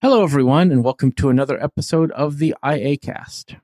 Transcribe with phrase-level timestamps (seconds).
[0.00, 3.56] Hello, everyone, and welcome to another episode of the IA Cast.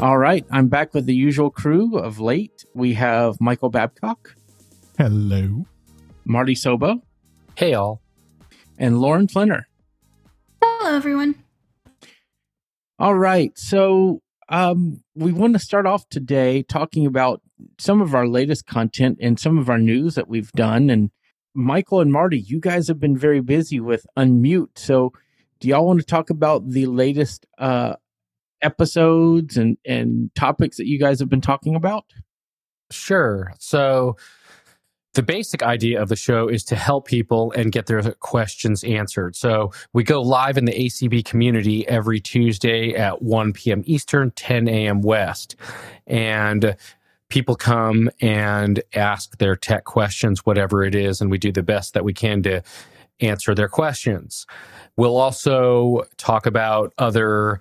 [0.00, 2.64] All right, I'm back with the usual crew of late.
[2.72, 4.36] We have Michael Babcock,
[4.96, 5.66] Hello.
[6.24, 7.02] Marty Sobo,
[7.56, 8.00] Hey, all.
[8.78, 9.64] and Lauren Flinner.
[10.62, 11.34] Hello, everyone.
[13.00, 13.56] All right.
[13.58, 17.42] So um, we want to start off today talking about
[17.78, 20.90] some of our latest content and some of our news that we've done.
[20.90, 21.10] And
[21.54, 24.78] Michael and Marty, you guys have been very busy with Unmute.
[24.78, 25.12] So
[25.60, 27.94] do y'all want to talk about the latest uh,
[28.62, 32.04] episodes and, and topics that you guys have been talking about?
[32.90, 33.52] Sure.
[33.58, 34.16] So,
[35.14, 39.36] the basic idea of the show is to help people and get their questions answered.
[39.36, 43.82] So, we go live in the ACB community every Tuesday at 1 p.m.
[43.86, 45.00] Eastern, 10 a.m.
[45.00, 45.56] West.
[46.06, 46.76] And
[47.28, 51.94] people come and ask their tech questions, whatever it is, and we do the best
[51.94, 52.62] that we can to
[53.20, 54.46] answer their questions.
[54.96, 57.60] We'll also talk about other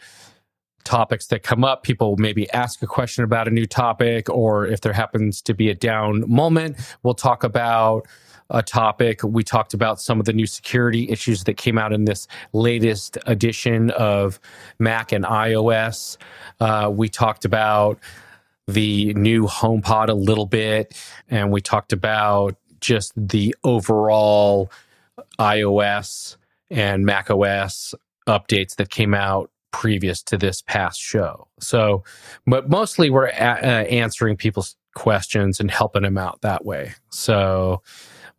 [0.88, 1.84] topics that come up.
[1.84, 5.70] People maybe ask a question about a new topic, or if there happens to be
[5.70, 8.08] a down moment, we'll talk about
[8.50, 9.22] a topic.
[9.24, 13.18] We talked about some of the new security issues that came out in this latest
[13.26, 14.40] edition of
[14.80, 16.16] Mac and iOS.
[16.62, 18.00] Uh, we talked about
[18.68, 20.94] the new HomePod a little bit,
[21.30, 24.72] and we talked about just the overall
[25.38, 26.38] iOS
[26.70, 27.94] and Mac OS
[28.28, 31.48] updates that came out previous to this past show.
[31.60, 32.04] So,
[32.48, 36.94] but mostly we're a- uh, answering people's questions and helping them out that way.
[37.12, 37.84] So,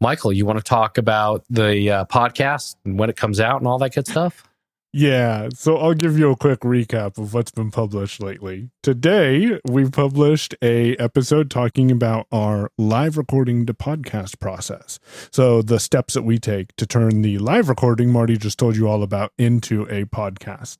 [0.00, 3.68] Michael, you want to talk about the uh, podcast and when it comes out and
[3.68, 4.44] all that good stuff?
[4.92, 8.70] Yeah, so I'll give you a quick recap of what's been published lately.
[8.82, 14.98] Today, we published a episode talking about our live recording to podcast process.
[15.30, 18.88] So the steps that we take to turn the live recording Marty just told you
[18.88, 20.78] all about into a podcast.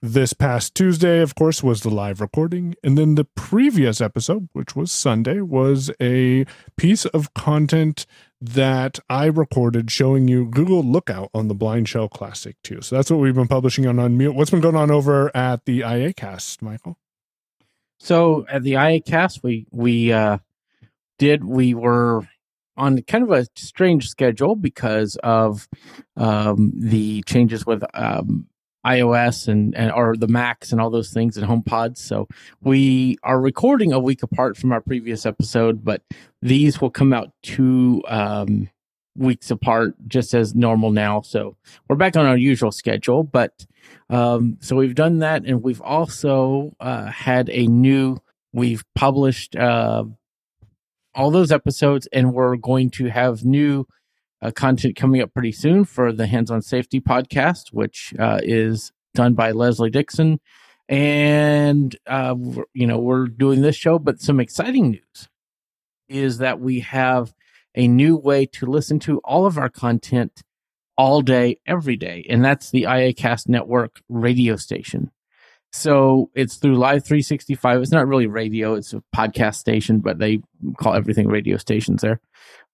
[0.00, 2.74] This past Tuesday, of course, was the live recording.
[2.82, 6.46] And then the previous episode, which was Sunday, was a
[6.76, 8.06] piece of content
[8.40, 12.82] that I recorded showing you Google Lookout on the BlindShell Classic 2.
[12.82, 14.34] So that's what we've been publishing on Unmute.
[14.34, 16.98] What's been going on over at the IA cast, Michael?
[17.98, 20.38] So at the IACast, we we uh,
[21.18, 22.28] did we were
[22.76, 25.68] on kind of a strange schedule because of
[26.16, 28.46] um, the changes with um,
[28.84, 31.98] iOS and, and or the Macs and all those things and HomePods.
[31.98, 32.28] So
[32.62, 36.02] we are recording a week apart from our previous episode, but
[36.42, 38.68] these will come out two um,
[39.16, 41.22] weeks apart, just as normal now.
[41.22, 41.56] So
[41.88, 43.66] we're back on our usual schedule, but
[44.10, 48.18] um, so we've done that, and we've also uh, had a new.
[48.52, 50.04] We've published uh,
[51.14, 53.86] all those episodes, and we're going to have new
[54.44, 58.92] uh, content coming up pretty soon for the Hands On Safety podcast, which uh, is
[59.14, 60.38] done by Leslie Dixon.
[60.86, 62.34] And uh,
[62.74, 65.28] you know we're doing this show, but some exciting news
[66.10, 67.32] is that we have
[67.74, 70.42] a new way to listen to all of our content
[70.98, 75.10] all day, every day, and that's the IACast Network radio station.
[75.72, 77.82] So it's through Live365.
[77.82, 80.40] It's not really radio; it's a podcast station, but they
[80.76, 82.20] call everything radio stations there.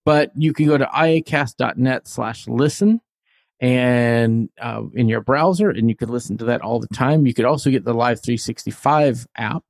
[0.05, 3.01] But you can go to iacast.net slash listen
[3.61, 7.27] and uh, in your browser, and you can listen to that all the time.
[7.27, 9.65] You could also get the Live365 app,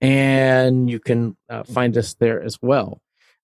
[0.00, 3.00] and you can uh, find us there as well.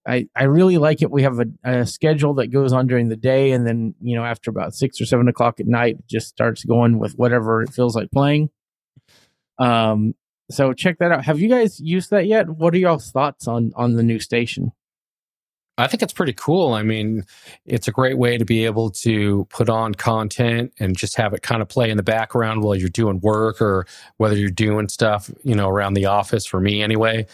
[0.07, 1.11] I, I really like it.
[1.11, 4.25] We have a, a schedule that goes on during the day, and then you know
[4.25, 7.73] after about six or seven o'clock at night, it just starts going with whatever it
[7.73, 8.51] feels like playing.
[9.59, 10.15] Um,
[10.51, 11.25] so check that out.
[11.25, 12.51] Have you guys used that yet?
[12.51, 14.73] What are y'all's thoughts on on the new station?
[15.77, 16.73] I think it's pretty cool.
[16.73, 17.25] I mean,
[17.67, 21.43] it's a great way to be able to put on content and just have it
[21.43, 23.87] kind of play in the background while you're doing work or
[24.19, 27.27] whether you're doing stuff, you know, around the office for me anyway.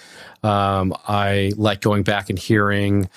[0.42, 3.10] Um, I like going back and hearing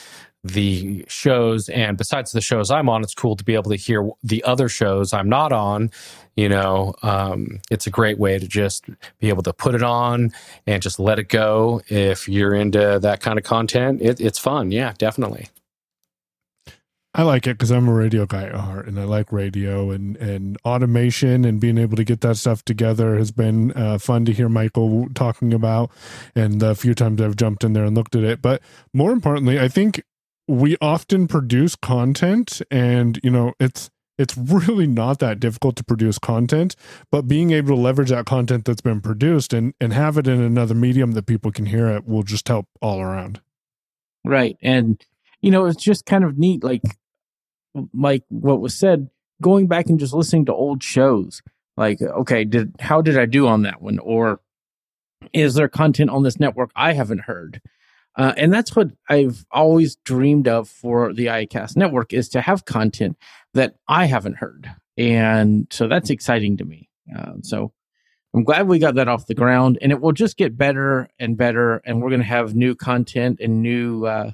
[0.44, 1.70] the shows.
[1.70, 4.70] And besides the shows I'm on, it's cool to be able to hear the other
[4.70, 5.92] shows I'm not on.
[6.36, 8.86] You know, um, it's a great way to just
[9.20, 10.32] be able to put it on
[10.66, 11.82] and just let it go.
[11.88, 14.72] If you're into that kind of content, it, it's fun.
[14.72, 15.48] Yeah, definitely.
[17.16, 20.18] I like it because I'm a radio guy at heart, and I like radio and
[20.18, 24.34] and automation and being able to get that stuff together has been uh, fun to
[24.34, 25.92] hear Michael talking about,
[26.34, 28.42] and the few times I've jumped in there and looked at it.
[28.42, 28.64] But
[28.96, 30.02] more importantly, I think
[30.48, 36.20] we often produce content, and you know it's it's really not that difficult to produce
[36.20, 36.76] content,
[37.12, 40.40] but being able to leverage that content that's been produced and, and have it in
[40.40, 43.42] another medium that people can hear it will just help all around.
[44.24, 44.56] Right.
[44.62, 45.04] And,
[45.42, 46.84] you know, it's just kind of neat, like,
[47.94, 49.10] like what was said,
[49.42, 51.42] going back and just listening to old shows.
[51.76, 53.98] Like, okay, did, how did I do on that one?
[53.98, 54.40] Or
[55.34, 57.62] is there content on this network I haven't heard?
[58.16, 62.66] Uh, and that's what I've always dreamed of for the IACast network is to have
[62.66, 63.18] content
[63.54, 64.70] that I haven't heard.
[64.98, 66.90] And so that's exciting to me.
[67.16, 67.74] Uh, so
[68.36, 71.38] I'm glad we got that off the ground and it will just get better and
[71.38, 71.82] better.
[71.86, 74.32] And we're going to have new content and new, uh,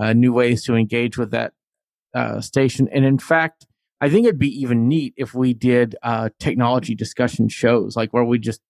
[0.00, 1.52] uh, new ways to engage with that
[2.14, 2.88] uh, station.
[2.92, 3.66] And in fact,
[4.00, 8.24] I think it'd be even neat if we did uh, technology discussion shows, like where
[8.24, 8.60] we just,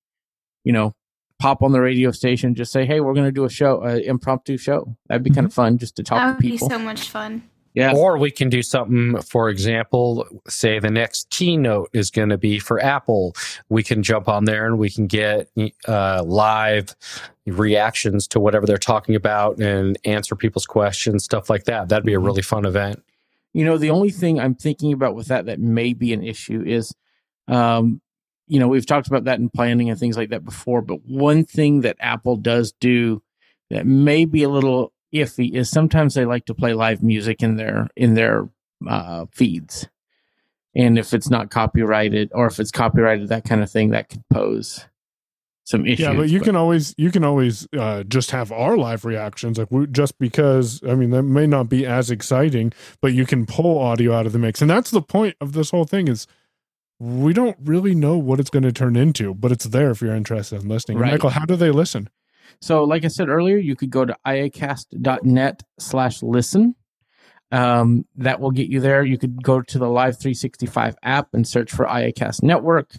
[0.64, 0.94] you know,
[1.40, 4.00] pop on the radio station, just say, "Hey, we're going to do a show, an
[4.00, 5.36] impromptu show." That'd be mm-hmm.
[5.36, 6.68] kind of fun, just to talk that would to people.
[6.68, 7.42] Be so much fun.
[7.74, 7.92] Yeah.
[7.94, 12.58] Or we can do something, for example, say the next keynote is going to be
[12.58, 13.34] for Apple.
[13.68, 15.48] We can jump on there and we can get
[15.86, 16.96] uh, live
[17.46, 21.88] reactions to whatever they're talking about and answer people's questions, stuff like that.
[21.88, 22.26] That'd be a mm-hmm.
[22.26, 23.02] really fun event.
[23.52, 26.62] You know, the only thing I'm thinking about with that that may be an issue
[26.66, 26.92] is,
[27.46, 28.00] um,
[28.50, 31.44] you know, we've talked about that in planning and things like that before, but one
[31.44, 33.22] thing that Apple does do
[33.70, 37.56] that may be a little iffy is sometimes they like to play live music in
[37.56, 38.48] their in their
[38.88, 39.88] uh, feeds,
[40.74, 44.24] and if it's not copyrighted or if it's copyrighted, that kind of thing, that could
[44.30, 44.84] pose
[45.62, 46.00] some issues.
[46.00, 46.46] Yeah, but you but.
[46.46, 50.82] can always you can always uh, just have our live reactions, like we, just because
[50.88, 54.32] I mean that may not be as exciting, but you can pull audio out of
[54.32, 56.26] the mix, and that's the point of this whole thing is
[57.00, 60.14] we don't really know what it's going to turn into, but it's there if you're
[60.14, 60.98] interested in listening.
[60.98, 61.12] Right.
[61.12, 62.10] Michael, how do they listen?
[62.60, 66.74] So, like I said earlier, you could go to iacast.net slash listen.
[67.52, 69.02] Um, that will get you there.
[69.02, 72.92] You could go to the Live365 app and search for IACast Network.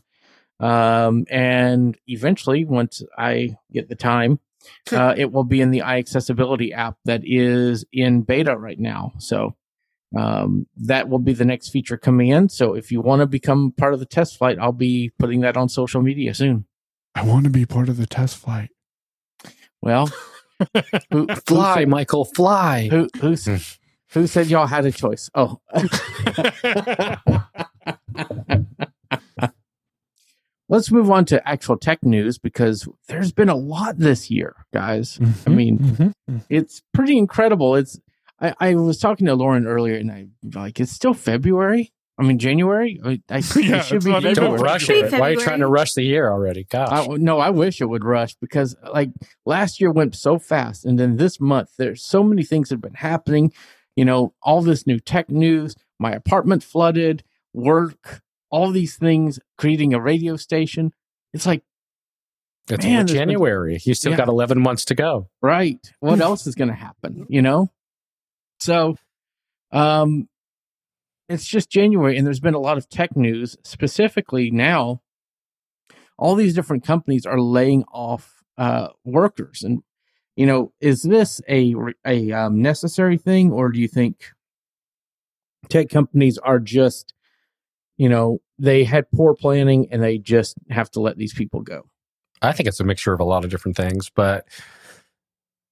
[0.60, 4.40] Um, and eventually, once I get the time,
[4.92, 9.14] uh, it will be in the iAccessibility app that is in beta right now.
[9.20, 9.56] So
[10.18, 12.50] um, that will be the next feature coming in.
[12.50, 15.58] So if you want to become part of the test flight, I'll be putting that
[15.58, 16.66] on social media soon.
[17.16, 18.70] I want to be part of the test flight.
[19.82, 20.10] Well,
[21.12, 22.88] who, fly, said, Michael, fly.
[22.90, 23.56] Who, who, hmm.
[24.12, 25.30] who said y'all had a choice?
[25.36, 25.60] Oh.
[30.70, 35.18] Let's move on to actual tech news because there's been a lot this year, guys.
[35.18, 36.38] Mm-hmm, I mean, mm-hmm, mm-hmm.
[36.50, 37.76] it's pretty incredible.
[37.76, 38.00] It's
[38.42, 41.94] I, I was talking to Lauren earlier, and I like it's still February.
[42.18, 43.00] I mean, January.
[43.04, 44.34] I, I yeah, it should be January.
[44.34, 45.12] Don't rush it.
[45.12, 46.66] Why are you trying to rush the year already?
[46.66, 46.90] Gosh.
[46.92, 49.10] I, no, I wish it would rush because like
[49.46, 52.82] last year went so fast, and then this month there's so many things that have
[52.82, 53.54] been happening.
[53.96, 55.76] You know, all this new tech news.
[56.00, 57.24] My apartment flooded.
[57.54, 58.22] Work.
[58.50, 59.40] All these things.
[59.58, 60.94] Creating a radio station.
[61.34, 61.64] It's like
[62.70, 63.74] it's man, January.
[63.74, 64.18] Been, you still yeah.
[64.18, 65.30] got 11 months to go.
[65.42, 65.80] Right.
[66.00, 67.26] What else is going to happen?
[67.30, 67.72] You know?
[68.62, 68.96] So,
[69.72, 70.28] um,
[71.28, 73.58] it's just January, and there's been a lot of tech news.
[73.64, 75.02] Specifically, now,
[76.18, 79.82] all these different companies are laying off uh, workers, and
[80.36, 81.74] you know, is this a
[82.06, 84.32] a um, necessary thing, or do you think
[85.70, 87.14] tech companies are just,
[87.98, 91.84] you know, they had poor planning and they just have to let these people go?
[92.42, 94.48] I think it's a mixture of a lot of different things, but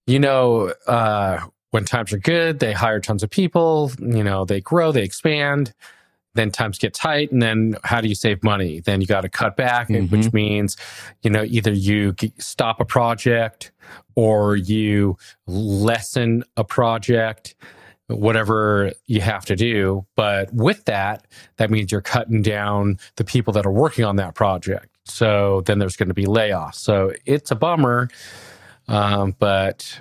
[0.07, 4.61] you know, uh, when times are good, they hire tons of people, you know, they
[4.61, 5.73] grow, they expand.
[6.35, 8.81] Then times get tight, and then how do you save money?
[8.81, 10.15] Then you got to cut back, mm-hmm.
[10.15, 10.77] which means,
[11.23, 13.71] you know, either you stop a project
[14.15, 17.55] or you lessen a project,
[18.07, 20.05] whatever you have to do.
[20.15, 21.25] But with that,
[21.57, 24.87] that means you're cutting down the people that are working on that project.
[25.05, 26.75] So then there's going to be layoffs.
[26.75, 28.07] So it's a bummer,
[28.87, 29.99] um, but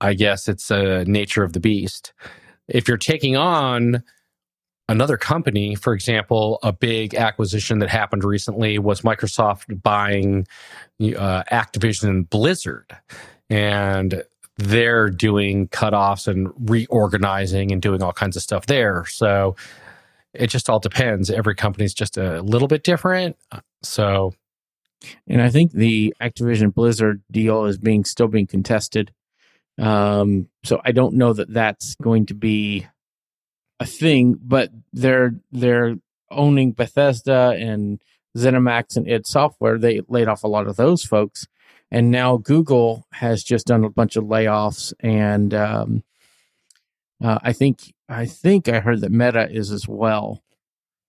[0.00, 2.12] I guess it's a nature of the beast.
[2.68, 4.02] If you're taking on
[4.88, 10.46] another company, for example, a big acquisition that happened recently was Microsoft buying
[11.00, 12.96] uh, Activision Blizzard.
[13.50, 14.22] And
[14.56, 19.04] they're doing cutoffs and reorganizing and doing all kinds of stuff there.
[19.06, 19.56] So
[20.34, 21.30] it just all depends.
[21.30, 23.36] Every company's just a little bit different.
[23.82, 24.34] So,
[25.28, 29.12] and I think the Activision Blizzard deal is being still being contested.
[29.78, 32.86] Um, so I don't know that that's going to be
[33.80, 35.96] a thing, but they're they're
[36.30, 38.00] owning Bethesda and
[38.36, 39.78] ZeniMax and id Software.
[39.78, 41.46] They laid off a lot of those folks,
[41.90, 46.02] and now Google has just done a bunch of layoffs, and um,
[47.22, 50.42] uh, I think I think I heard that Meta is as well.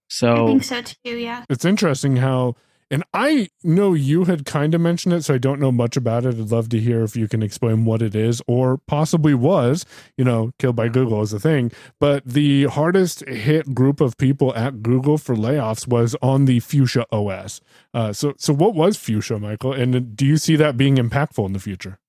[0.10, 1.18] So I think so too.
[1.18, 1.46] Yeah.
[1.50, 2.56] It's interesting how,
[2.92, 6.26] and I know you had kind of mentioned it, so I don't know much about
[6.26, 6.40] it.
[6.40, 9.86] I'd love to hear if you can explain what it is or possibly was,
[10.18, 11.72] you know, killed by Google as a thing.
[12.00, 17.06] But the hardest hit group of people at Google for layoffs was on the Fuchsia
[17.12, 17.62] OS.
[17.94, 19.74] Uh, so, so what was Fuchsia, Michael?
[19.74, 22.00] And do you see that being impactful in the future?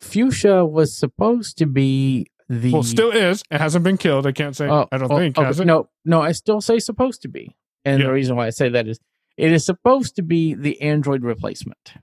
[0.00, 3.42] Fuchsia was supposed to be the Well, still is.
[3.50, 4.26] It hasn't been killed.
[4.26, 4.68] I can't say.
[4.68, 5.38] Oh, I don't oh, think.
[5.38, 5.64] okay.
[5.64, 7.54] No, no, I still say supposed to be.
[7.84, 8.08] And Yeah.
[8.08, 8.98] the reason why I say that is
[9.40, 11.94] it is supposed to be the Android replacement.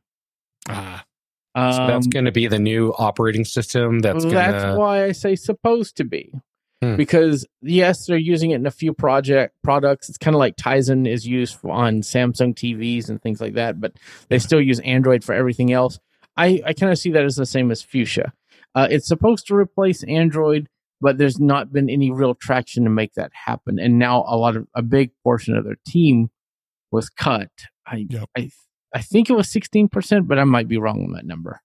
[0.68, 1.06] Ah,
[1.54, 4.00] Um, So that's going to be the new operating system.
[4.00, 6.34] That's well, going that's why I say supposed to be.
[6.82, 6.96] Hmm.
[6.96, 10.10] Because yes, they're using it in a few project products.
[10.10, 13.94] It's kind of like Tizen is used on Samsung TVs and things like that, but
[14.30, 16.00] they still use Android for everything else.
[16.36, 18.32] I, I kind of see that as the same as Fuchsia.
[18.76, 20.70] Uh, it's supposed to replace Android,
[21.02, 23.80] but there's not been any real traction to make that happen.
[23.80, 26.30] And now a lot of a big portion of their team
[26.92, 27.50] was cut.
[27.86, 28.30] I Yep.
[28.38, 28.52] I
[28.94, 31.62] I think it was sixteen percent, but I might be wrong on that number.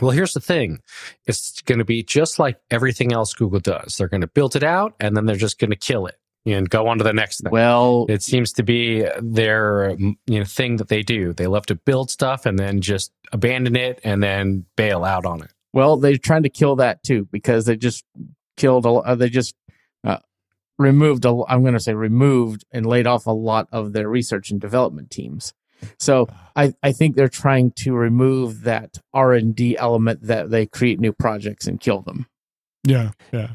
[0.00, 0.80] Well, here's the thing
[1.26, 3.96] it's going to be just like everything else Google does.
[3.96, 6.16] They're going to build it out and then they're just going to kill it
[6.46, 7.52] and go on to the next thing.
[7.52, 11.32] Well, it seems to be their you know thing that they do.
[11.32, 15.42] They love to build stuff and then just abandon it and then bail out on
[15.42, 15.50] it.
[15.72, 18.04] Well, they're trying to kill that too because they just
[18.56, 18.86] killed.
[18.86, 19.54] A, uh, they just
[20.82, 21.24] removed.
[21.24, 24.60] A, I'm going to say removed and laid off a lot of their research and
[24.60, 25.54] development teams.
[25.98, 30.66] So I, I think they're trying to remove that R and D element that they
[30.66, 32.26] create new projects and kill them.
[32.84, 33.52] yeah, yeah.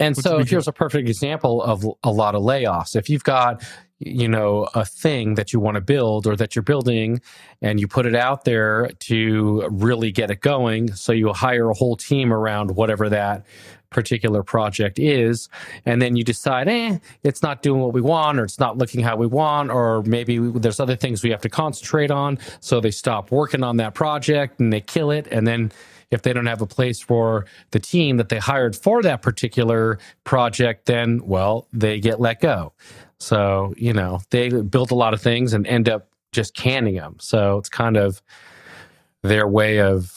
[0.00, 2.94] And Which so we can- here's a perfect example of a lot of layoffs.
[2.94, 3.64] If you've got,
[3.98, 7.20] you know, a thing that you want to build or that you're building
[7.62, 11.74] and you put it out there to really get it going, so you hire a
[11.74, 13.44] whole team around whatever that
[13.90, 15.48] particular project is,
[15.86, 19.00] and then you decide, eh, it's not doing what we want or it's not looking
[19.00, 22.38] how we want, or maybe there's other things we have to concentrate on.
[22.60, 25.26] So they stop working on that project and they kill it.
[25.30, 25.72] And then
[26.10, 29.98] if they don't have a place for the team that they hired for that particular
[30.24, 32.72] project, then, well, they get let go.
[33.20, 37.16] So, you know, they build a lot of things and end up just canning them.
[37.20, 38.22] So it's kind of
[39.22, 40.14] their way of,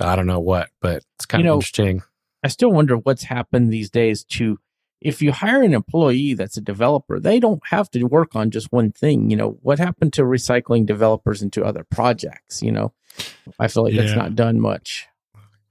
[0.00, 2.02] I don't know what, but it's kind You of know, interesting.
[2.42, 4.58] I still wonder what's happened these days to
[5.00, 8.70] if you hire an employee that's a developer, they don't have to work on just
[8.70, 9.30] one thing.
[9.30, 12.62] You know, what happened to recycling developers into other projects?
[12.62, 12.92] You know,
[13.58, 15.06] I feel like that's not done much.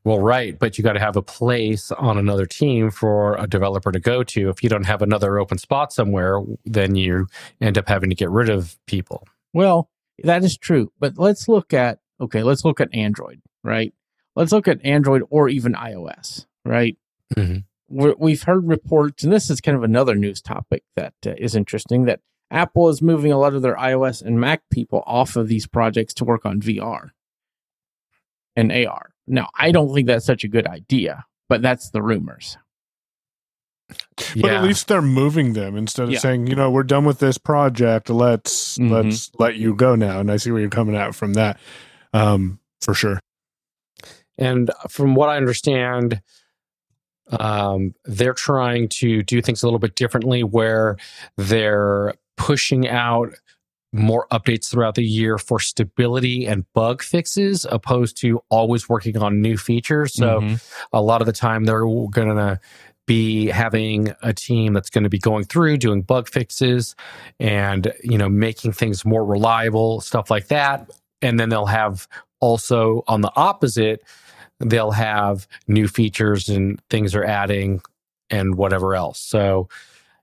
[0.03, 3.91] Well, right, but you got to have a place on another team for a developer
[3.91, 4.49] to go to.
[4.49, 7.27] If you don't have another open spot somewhere, then you
[7.59, 9.27] end up having to get rid of people.
[9.53, 9.89] Well,
[10.23, 10.91] that is true.
[10.99, 13.93] But let's look at okay, let's look at Android, right?
[14.35, 16.97] Let's look at Android or even iOS, right?
[17.35, 17.63] Mhm.
[17.89, 21.55] We're, we've heard reports, and this is kind of another news topic that uh, is
[21.55, 22.19] interesting that
[22.51, 26.13] Apple is moving a lot of their iOS and Mac people off of these projects
[26.15, 27.09] to work on VR
[28.55, 29.11] and AR.
[29.27, 32.57] Now, I don't think that's such a good idea, but that's the rumors.
[34.39, 36.19] But at least they're moving them instead of Yeah.
[36.19, 38.09] saying, you know, we're done with this project.
[38.09, 38.91] Let's Mhm.
[38.91, 40.19] let's let you go now.
[40.19, 41.59] And I see where you're coming at from that,
[42.13, 43.19] um, for sure.
[44.37, 46.21] And from what I understand,
[47.39, 50.97] um, they're trying to do things a little bit differently where
[51.37, 53.29] they're pushing out
[53.91, 59.41] more updates throughout the year for stability and bug fixes opposed to always working on
[59.41, 60.13] new features.
[60.13, 60.63] So Mhm.
[60.93, 62.59] a lot of the time they're going to
[63.07, 66.95] be having a team that's going to be going through doing bug fixes
[67.39, 70.87] and you know making things more reliable stuff like that
[71.23, 72.07] and then they'll have
[72.39, 74.03] also on the opposite
[74.59, 77.81] they'll have new features and things are adding
[78.29, 79.19] and whatever else.
[79.19, 79.69] So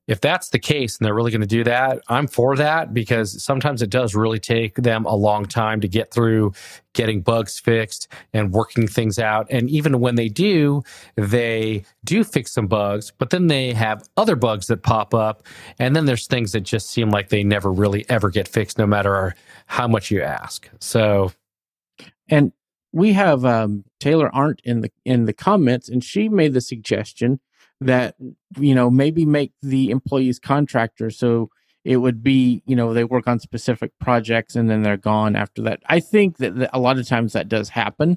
[0.06, 3.42] if that's the case and they're really going to do that i'm for that because
[3.42, 6.52] sometimes it does really take them a long time to get through
[6.92, 9.46] getting bugs fixed and working things out.
[9.50, 10.82] And even when they do
[11.16, 15.42] they do fix some bugs but then they have other bugs that pop up.
[15.78, 18.86] And then there's things that just seem like they never really ever get fixed no
[18.86, 19.34] matter
[19.66, 20.68] how much you ask.
[20.80, 21.32] So
[22.28, 22.52] And
[22.96, 27.40] we have um, Taylor Arndt in the in the comments, and she made the suggestion
[27.80, 28.16] that
[28.58, 31.50] you know maybe make the employees contractors, so
[31.84, 35.60] it would be you know they work on specific projects and then they're gone after
[35.62, 35.80] that.
[35.86, 38.16] I think that, that a lot of times that does happen,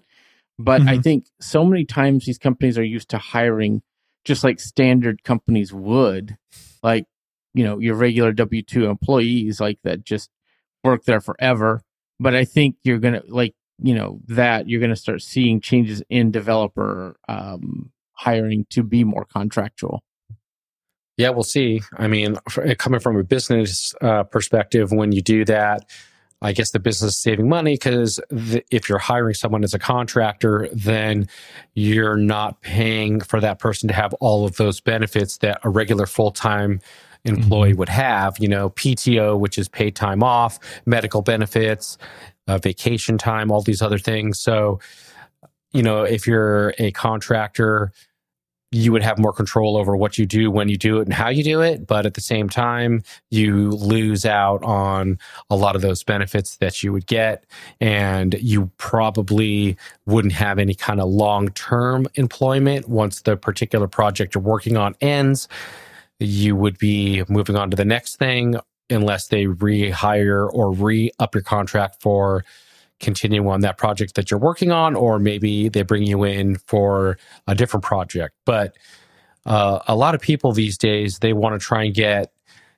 [0.58, 1.04] but I Mhm.
[1.04, 3.82] think so many times these companies are used to hiring
[4.24, 6.38] just like standard companies would,
[6.84, 7.06] like
[7.54, 10.30] you know your regular W two employees like that just
[10.86, 11.82] work there forever.
[12.18, 16.02] But I think you're gonna like you know that you're going to start seeing changes
[16.10, 20.04] in developer um, hiring to be more contractual.
[21.18, 21.82] Yeah, we'll see.
[21.98, 22.38] I mean,
[22.78, 25.90] coming from a business uh, perspective, when you do that,
[26.42, 28.22] I guess the business is saving money because
[28.72, 31.28] if you're hiring someone as a contractor, then
[31.74, 36.06] you're not paying for that person to have all of those benefits that a regular
[36.06, 36.80] full time
[37.26, 37.80] employee mm-hmm.
[37.80, 38.38] would have.
[38.40, 41.98] You know, PTO, which is paid time off, medical benefits,
[42.50, 44.40] uh, vacation time, all these other things.
[44.40, 44.80] So,
[45.72, 47.92] you know, if you're a contractor,
[48.72, 51.30] you would have more control over what you do when you do it and how
[51.30, 51.86] you do it.
[51.88, 56.84] But at the same time, you lose out on a lot of those benefits that
[56.84, 57.46] you would get.
[57.80, 64.36] And you probably wouldn't have any kind of long term employment once the particular project
[64.36, 65.48] you're working on ends.
[66.20, 71.36] You would be moving on to the next thing unless they rehire or re up
[71.36, 72.44] your contract for
[73.00, 77.18] continuing on that project that you're working on, or maybe they bring you in for
[77.48, 78.36] a different project.
[78.46, 78.76] But
[79.46, 82.32] uh, a lot of people these days, they want to try and get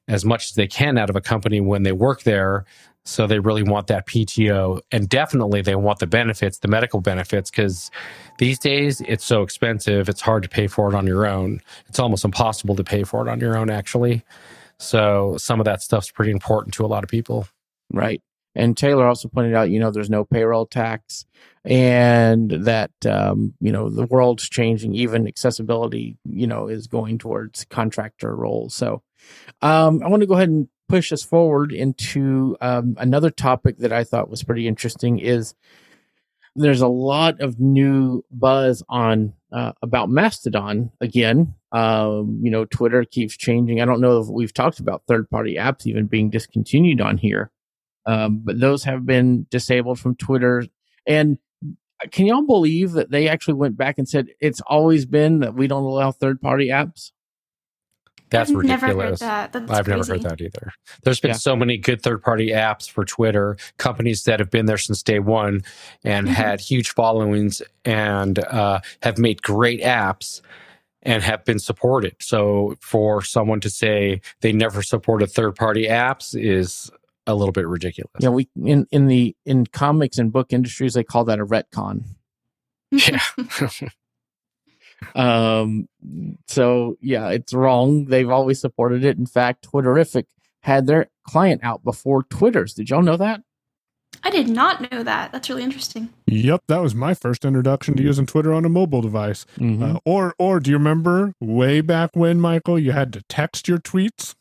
[0.08, 2.66] as much as they can out of a company when they work there.
[3.04, 7.50] So they really want that PTO and definitely they want the benefits, the medical benefits,
[7.50, 7.90] because
[8.38, 10.08] these days it's so expensive.
[10.08, 11.62] It's hard to pay for it on your own.
[11.88, 14.24] It's almost impossible to pay for it on your own, actually.
[14.82, 17.48] So some of that stuff's pretty important to a lot of people.
[17.94, 18.22] Right.
[18.56, 21.26] And Taylor also pointed out, you know, there's no payroll tax
[21.64, 24.96] and that, um, you know, the world's changing.
[24.96, 28.74] Even accessibility, you know, is going towards contractor roles.
[28.74, 29.04] So
[29.62, 33.94] um, I want to go ahead and push us forward into um, another topic that
[33.94, 35.54] I thought was pretty interesting is
[36.56, 41.54] there's a lot of new buzz on uh, about Mastodon again.
[41.72, 43.82] Um, you know, Twitter keeps changing.
[43.82, 47.52] I don't know if we've talked about third party apps even being discontinued on here.
[48.06, 50.66] Um, but those have been disabled from Twitter.
[51.06, 51.38] And
[52.12, 55.68] can y'all believe that they actually went back and said it's always been that we
[55.68, 57.12] don't allow third party apps?
[58.32, 58.82] That's I've ridiculous.
[58.92, 59.56] Never heard that.
[59.56, 59.92] I've crazy.
[59.92, 60.74] never heard that either.
[61.04, 61.38] There's been yeah.
[61.38, 65.20] so many good third party apps for Twitter, companies that have been there since day
[65.20, 65.62] one
[66.04, 66.34] and mm-hmm.
[66.34, 70.42] had huge followings and uh, have made great apps
[71.04, 72.16] and have been supported.
[72.20, 76.92] So for someone to say they never supported third party apps is
[77.28, 78.12] a little bit ridiculous.
[78.20, 82.04] Yeah, we in in the in comics and book industries they call that a retcon.
[82.92, 83.22] Yeah.
[85.16, 85.88] um
[86.48, 88.06] so yeah, it's wrong.
[88.06, 89.18] They've always supported it.
[89.18, 90.26] In fact, Twitterrific
[90.62, 92.74] had their client out before Twitter's.
[92.74, 93.42] Did y'all know that?
[94.24, 95.32] I did not know that.
[95.32, 96.10] That's really interesting.
[96.28, 99.46] Yep, that was my first introduction to using Twitter on a mobile device.
[99.58, 99.84] Mm-hmm.
[99.84, 103.80] Uh, or, or do you remember way back when, Michael, you had to text your
[103.80, 104.36] tweets?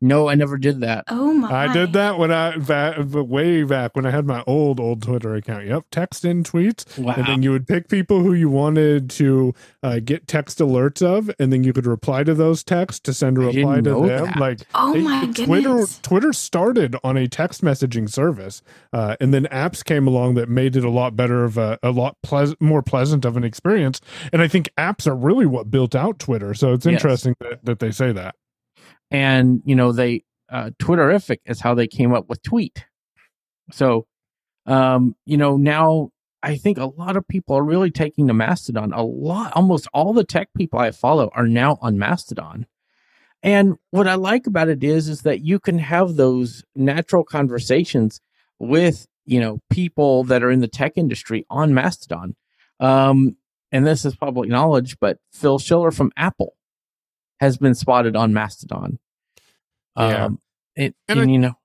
[0.00, 1.04] No, I never did that.
[1.08, 1.50] Oh my!
[1.50, 5.34] I did that when I back, way back when I had my old old Twitter
[5.34, 5.66] account.
[5.66, 7.14] Yep, text in tweets, wow.
[7.16, 11.30] and then you would pick people who you wanted to uh, get text alerts of,
[11.38, 14.06] and then you could reply to those texts to send a reply to them.
[14.06, 14.36] That.
[14.36, 15.98] Like, oh they, my Twitter, goodness.
[16.00, 20.76] Twitter started on a text messaging service, uh, and then apps came along that made
[20.76, 24.02] it a lot better of a, a lot pleasant, more pleasant of an experience.
[24.30, 26.52] And I think apps are really what built out Twitter.
[26.52, 27.50] So it's interesting yes.
[27.50, 28.34] that, that they say that
[29.10, 32.86] and you know they uh, Twitterrific is how they came up with tweet.
[33.72, 34.06] So,
[34.66, 36.10] um, you know, now
[36.42, 38.92] I think a lot of people are really taking to Mastodon.
[38.92, 42.66] A lot, almost all the tech people I follow are now on Mastodon.
[43.42, 48.20] And what I like about it is, is that you can have those natural conversations
[48.58, 52.34] with, you know, people that are in the tech industry on Mastodon.
[52.80, 53.36] Um,
[53.72, 56.55] and this is public knowledge, but Phil Schiller from Apple
[57.40, 58.98] has been spotted on Mastodon.
[59.96, 60.26] Yeah.
[60.26, 60.40] Um,
[60.74, 61.58] it, and, and I, you know,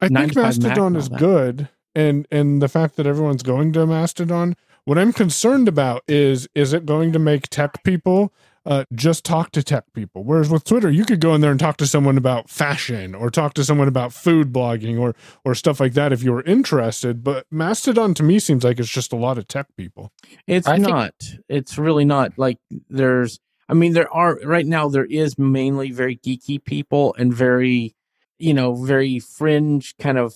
[0.00, 4.56] I think Mastodon is good, and and the fact that everyone's going to Mastodon.
[4.84, 8.32] What I'm concerned about is is it going to make tech people
[8.66, 10.24] uh, just talk to tech people.
[10.24, 13.30] Whereas with Twitter, you could go in there and talk to someone about fashion or
[13.30, 17.22] talk to someone about food blogging or or stuff like that if you were interested.
[17.22, 20.12] But Mastodon to me seems like it's just a lot of tech people.
[20.46, 21.14] It's I not.
[21.20, 22.38] Think- it's really not.
[22.38, 22.58] Like
[22.88, 27.94] there's I mean, there are right now, there is mainly very geeky people and very,
[28.38, 30.34] you know, very fringe kind of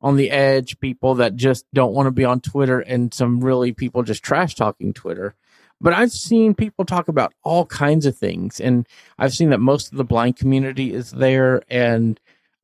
[0.00, 3.72] on the edge people that just don't want to be on Twitter and some really
[3.72, 5.34] people just trash talking Twitter.
[5.80, 8.60] But I've seen people talk about all kinds of things.
[8.60, 8.86] And
[9.18, 11.62] I've seen that most of the blind community is there.
[11.68, 12.18] And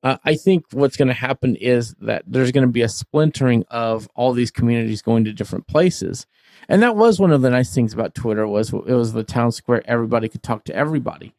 [0.05, 3.65] uh, I think what's going to happen is that there's going to be a splintering
[3.71, 6.27] of all these communities going to different places
[6.69, 9.53] and that was one of the nice things about Twitter was it was the town
[9.53, 11.35] square everybody could talk to everybody.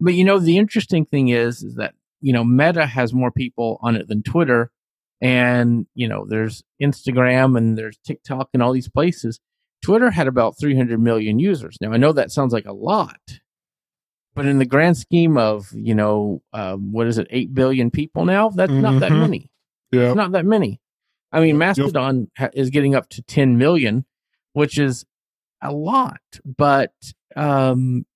[0.00, 3.78] But you know the interesting thing is is that you know Meta has more people
[3.82, 4.70] on it than Twitter,
[5.20, 9.40] and you know there's Instagram and there's TikTok and all these places.
[9.82, 11.76] Twitter had about 300 million users.
[11.80, 13.20] Now I know that sounds like a lot,
[14.34, 18.24] but in the grand scheme of you know um, what is it, eight billion people
[18.24, 18.48] now?
[18.50, 19.20] That's not that Mhm.
[19.20, 19.50] many.
[19.90, 20.12] Yeah.
[20.14, 20.80] Not that many.
[21.32, 24.04] I mean, Mastodon ha- is getting up to ten million,
[24.52, 25.04] which is
[25.62, 26.92] a lot, but
[27.36, 28.06] um,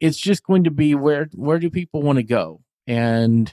[0.00, 2.60] it's just going to be where where do people want to go?
[2.86, 3.52] And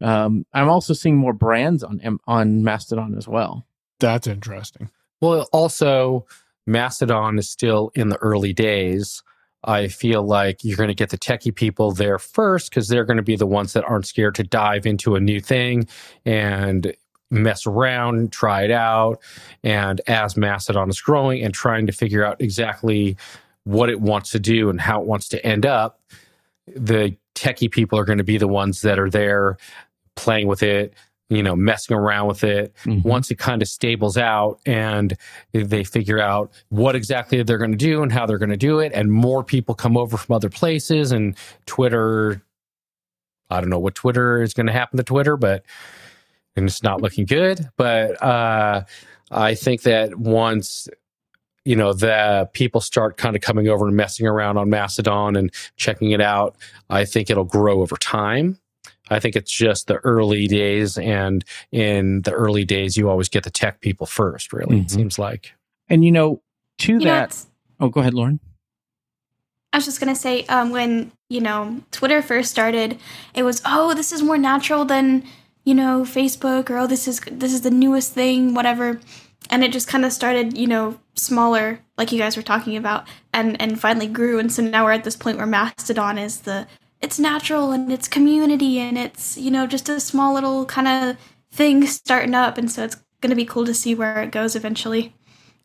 [0.00, 3.66] um, I'm also seeing more brands on on Mastodon as well.
[4.00, 4.90] That's interesting.
[5.20, 6.26] Well, also,
[6.66, 9.22] Mastodon is still in the early days.
[9.64, 13.16] I feel like you're going to get the techie people there first because they're going
[13.16, 15.88] to be the ones that aren't scared to dive into a new thing
[16.24, 16.94] and
[17.30, 19.20] mess around, try it out.
[19.62, 23.16] And as Mastodon is growing and trying to figure out exactly
[23.64, 26.00] what it wants to do and how it wants to end up,
[26.66, 29.56] the techie people are going to be the ones that are there
[30.16, 30.94] playing with it,
[31.30, 32.74] you know, messing around with it.
[33.02, 35.16] Once it kind of stables out and
[35.52, 38.78] they figure out what exactly they're going to do and how they're going to do
[38.78, 42.42] it and more people come over from other places and twitter
[43.50, 45.64] i don't know what twitter is going to happen to twitter but
[46.56, 48.82] and it's not looking good but uh
[49.30, 50.88] i think that once
[51.64, 55.52] you know the people start kind of coming over and messing around on mastodon and
[55.76, 56.56] checking it out
[56.90, 58.58] i think it'll grow over time
[59.10, 63.44] I think it's just the early days, and in the early days, you always get
[63.44, 64.52] the tech people first.
[64.52, 64.84] Really, Mhm.
[64.84, 65.52] it seems like.
[65.88, 66.40] And you know,
[66.78, 67.24] to You that.
[67.24, 67.46] it's-
[67.80, 68.40] oh, go ahead, Lauren.
[69.72, 72.98] I was just gonna say, um, when you know Twitter first started,
[73.34, 75.24] it was oh, this is more natural than
[75.64, 79.00] you know Facebook, or oh, this is this is the newest thing, whatever.
[79.50, 83.06] And it just kind of started, you know, smaller, like you guys were talking about,
[83.34, 84.38] and and finally grew.
[84.38, 86.66] And so now we're at this point where Mastodon is the
[87.04, 91.16] it's natural and it's community and it's you know just a small little kind of
[91.52, 92.58] thing starting up.
[92.58, 95.14] And so it's gonna be cool to see where it goes eventually.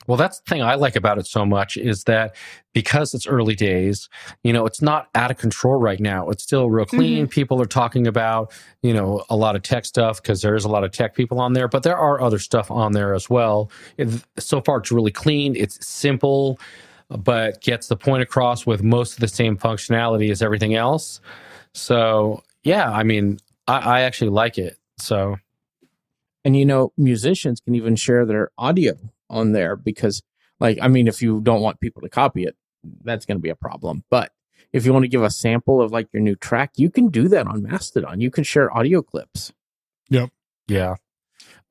[0.06, 2.36] Well, that's the thing I like about it so much is that
[2.74, 4.10] because it's early days,
[4.44, 6.30] you know, it's not out of control right now.
[6.30, 6.98] It's still real mm-hmm.
[6.98, 7.28] clean.
[7.28, 10.70] People are talking about, you know, a lot of tech stuff because there is a
[10.70, 13.70] lot of tech people on there, but there are other stuff on there as well.
[13.98, 15.56] It, so far, it's really clean.
[15.56, 16.60] It's simple,
[17.10, 21.22] but gets the point across with most of the same functionality as everything else.
[21.74, 24.78] So, yeah, I mean, I, I actually like it.
[24.98, 25.38] So,
[26.46, 28.94] And you know, musicians can even share their audio
[29.30, 30.22] on there because,
[30.60, 32.56] like, I mean, if you don't want people to copy it,
[33.04, 34.04] that's going to be a problem.
[34.10, 34.32] But
[34.72, 37.28] if you want to give a sample of like your new track, you can do
[37.30, 38.22] that on Mastodon.
[38.22, 39.52] You can share audio clips.
[40.10, 40.30] Yep.
[40.68, 40.96] Yeah.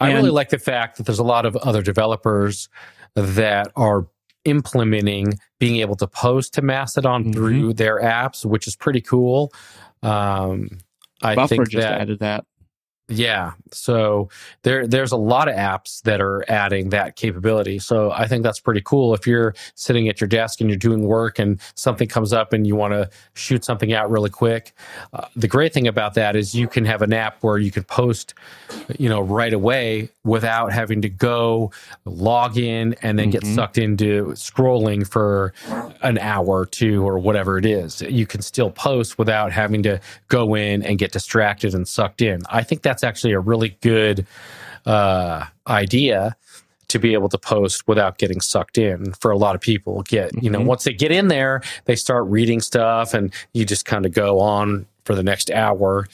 [0.01, 2.69] I And- really like the fact that there's a lot of other developers
[3.15, 4.07] that are
[4.49, 7.33] implementing being able to post to Mastodon Mhm.
[7.33, 9.53] through their apps, which is pretty cool.
[10.03, 10.69] Um,
[11.23, 12.45] I Buffer think just that added that.
[13.09, 14.29] Yeah, so
[14.63, 17.79] there there's a lot of apps that are adding that capability.
[17.79, 19.15] So I think that's pretty cool.
[19.15, 22.67] If you're sitting at your desk and you're doing work and something comes up and
[22.67, 24.73] you want to shoot something out really quick,
[25.15, 27.85] uh, the great thing about that is you can have an app where you can
[27.85, 28.35] post,
[28.99, 31.71] you know, right away without having to go
[32.05, 33.55] log in and then get Mhm.
[33.55, 35.55] sucked into scrolling for
[36.03, 38.03] an hour or two or whatever it is.
[38.03, 42.41] You can still post without having to go in and get distracted and sucked in.
[42.51, 44.27] I think that's actually a really good
[44.87, 46.37] uh, idea
[46.89, 50.31] to be able to post without getting sucked in for a lot of people get
[50.43, 50.65] you know Mhm.
[50.67, 54.39] once they get in there they start reading stuff and you just kind of go
[54.41, 56.07] on for the next hour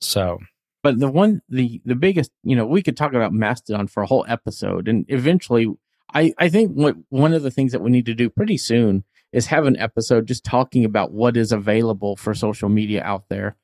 [0.00, 0.38] so
[0.82, 4.06] But the one, the the biggest, you know, we could talk about Mastodon for a
[4.06, 5.66] whole episode, and eventually,
[6.14, 9.02] I I think what one of the things that we need to do pretty soon
[9.32, 13.56] is have an episode just talking about what is available for social media out there.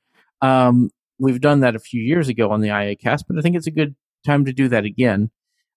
[0.43, 3.57] Um, we've done that a few years ago on the IA Cast, but I think
[3.57, 5.31] it's a good time to do that again.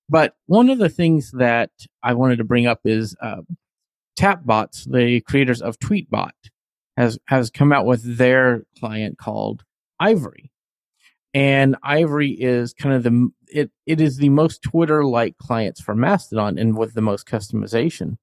[0.09, 1.71] But one of the things that
[2.01, 3.41] I wanted to bring up is uh,
[4.17, 6.31] Tapbots, the creators of Tweetbot,
[6.95, 9.63] has has come out with their client called
[9.99, 10.51] Ivory
[11.37, 15.93] and Ivory is kind of the it it is the most Twitter like clients for
[15.93, 18.17] Mastodon and with the most customization.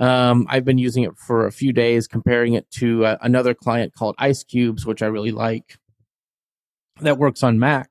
[0.00, 3.94] Um, I've been using it for a few days, comparing it to uh, another client
[3.94, 5.78] called Ice Cubes, which I really like,
[7.02, 7.90] that works on Mac.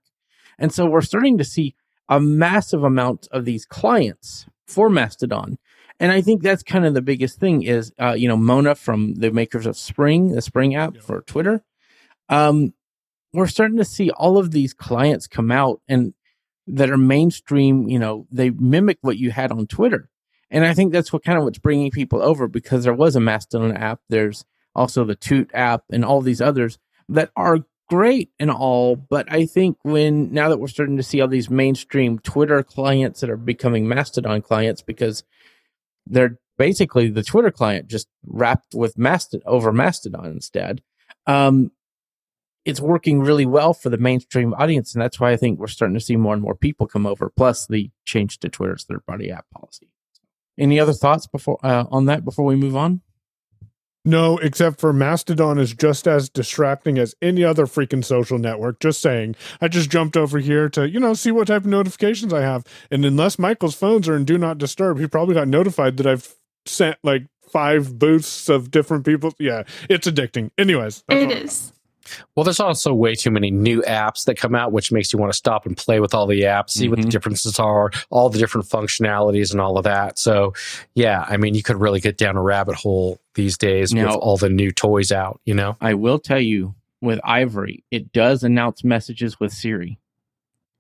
[0.57, 1.75] And so we're starting to see
[2.09, 5.57] a massive amount of these clients for Mastodon.
[5.99, 9.15] And I think that's kind of the biggest thing is, uh, you know, Mona from
[9.15, 11.01] the makers of Spring, the Spring app Yeah.
[11.01, 11.63] for Twitter.
[12.29, 12.73] Um,
[13.33, 16.13] we're starting to see all of these clients come out and
[16.71, 20.07] that are mainstream you know they mimic what you had on twitter
[20.51, 23.19] and i think that's what kind of what's bringing people over because there was a
[23.19, 24.45] mastodon app there's
[24.75, 27.59] also the toot app and all these others that are
[27.89, 31.49] great and all but i think when now that we're starting to see all these
[31.49, 35.23] mainstream twitter clients that are becoming mastodon clients because
[36.06, 40.84] they're basically the Twitter client just wrapped with Mastodon over Mastodon instead.
[41.25, 41.71] Um,
[42.65, 45.95] it's working really well for the mainstream audience, and that's why I think we're starting
[45.95, 47.32] to see more and more people come over.
[47.36, 49.89] Plus the change to Twitter's third-party app policy.
[50.58, 53.02] Any other thoughts before uh, on that before we move on?
[54.05, 58.79] No, except for Mastodon is just as distracting as any other freaking social network.
[58.79, 59.35] Just saying.
[59.59, 62.63] I just jumped over here to, you know, see what type of notifications I have.
[62.89, 66.35] And unless Michael's phones are in do not disturb, he probably got notified that I've
[66.65, 69.33] sent like five boosts of different people.
[69.38, 70.51] Yeah, it's addicting.
[70.57, 71.73] Anyways, it is.
[72.35, 75.31] Well, there's also way too many new apps that come out, which makes you want
[75.31, 77.11] to stop and play with all the apps, see what the Mhm.
[77.11, 80.17] differences are, all the different functionalities, and all of that.
[80.19, 80.53] So,
[80.95, 84.15] yeah, I mean, you could really get down a rabbit hole these days Now- with
[84.15, 85.39] all the new toys out.
[85.45, 89.99] You know, I will tell you with Ivory, it does announce messages with Siri.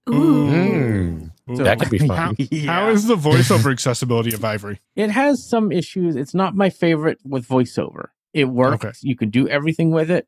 [0.09, 0.13] Ooh.
[0.13, 1.31] Mm.
[1.51, 1.63] Ooh.
[1.63, 2.09] that could be fun.
[2.09, 2.71] How, Yeah.
[2.73, 4.79] how is the voiceover accessibility of Ivory?
[4.95, 6.15] It has some issues.
[6.15, 8.07] It's not my favorite with voiceover.
[8.33, 8.85] It works.
[8.85, 8.91] Okay.
[9.01, 10.27] You can do everything with it.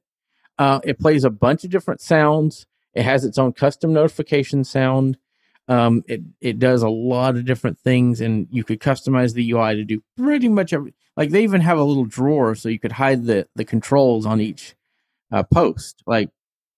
[0.62, 2.68] Uh, it plays a bunch of different sounds.
[2.94, 5.18] It has its own custom notification sound.
[5.68, 9.76] Um, it it does a lot of different things, and you could customize the UI
[9.76, 10.94] to do pretty much every.
[11.18, 14.40] Like they even have a little drawer so you could hide the the controls on
[14.40, 14.76] each
[15.32, 16.30] uh, post, like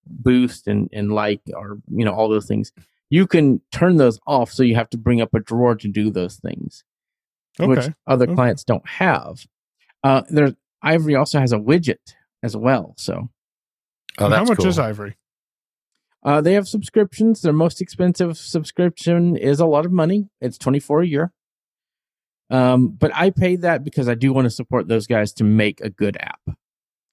[0.08, 2.72] boost and and like or you know all those things.
[3.10, 6.10] You can turn those off, so you have to bring up a drawer to do
[6.10, 6.84] those things
[7.60, 8.36] which other Okay.
[8.36, 9.46] clients don't have.
[10.04, 12.96] Uh, there, Ivory also has a widget as well.
[12.98, 13.30] So
[14.20, 14.68] Oh, how much cool.
[14.68, 15.16] is Ivory?
[16.24, 17.42] uh, they have subscriptions.
[17.42, 20.30] Their most expensive subscription is a lot of money.
[20.42, 21.32] It's twenty four a year.
[22.50, 25.82] Um, but I paid that because I do want to support those guys to make
[25.82, 26.40] a good app.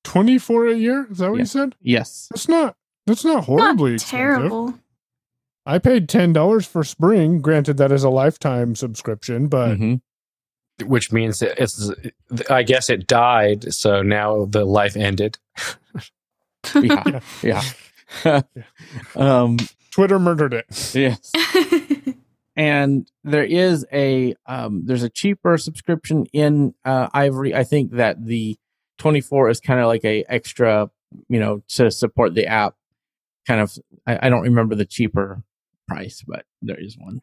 [0.04, 1.06] 24 a year?
[1.10, 1.42] Is that what Yeah.
[1.42, 1.76] you said?
[1.80, 2.28] Yes.
[2.30, 4.18] That's not that's not Not horribly expensive.
[4.18, 4.74] terrible.
[5.66, 7.40] I paid $10 for Spring.
[7.40, 10.00] Granted that is a lifetime subscription, but Mhm.
[10.84, 11.90] Which means that it's,
[12.50, 13.72] I guess it died.
[13.72, 15.38] So now the life ended.
[17.42, 17.62] Yeah.
[18.24, 18.42] yeah.
[19.16, 19.58] um,
[19.90, 20.94] Twitter murdered it.
[20.94, 21.32] yes.
[22.56, 27.54] and there is a um, there's a cheaper subscription in uh, Ivory.
[27.54, 28.56] I think that the
[28.98, 30.90] 24 is kind of like a extra,
[31.28, 32.74] you know, to support the app.
[33.46, 35.42] Kind of, I, I don't remember the cheaper
[35.88, 37.22] price, but there is one.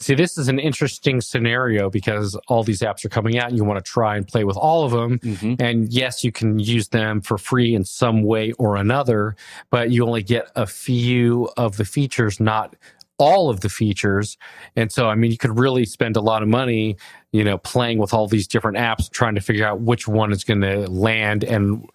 [0.00, 3.64] See, this is an interesting scenario because all these apps are coming out and you
[3.64, 5.18] want to try and play with all of them.
[5.18, 5.54] Mm-hmm.
[5.58, 9.34] And yes, you can use them for free in some way or another,
[9.70, 12.76] but you only get a few of the features, not
[13.18, 14.38] all of the features.
[14.76, 16.96] And so, I mean, you could really spend a lot of money,
[17.32, 20.44] you know, playing with all these different apps, trying to figure out which one is
[20.44, 21.88] going to land and,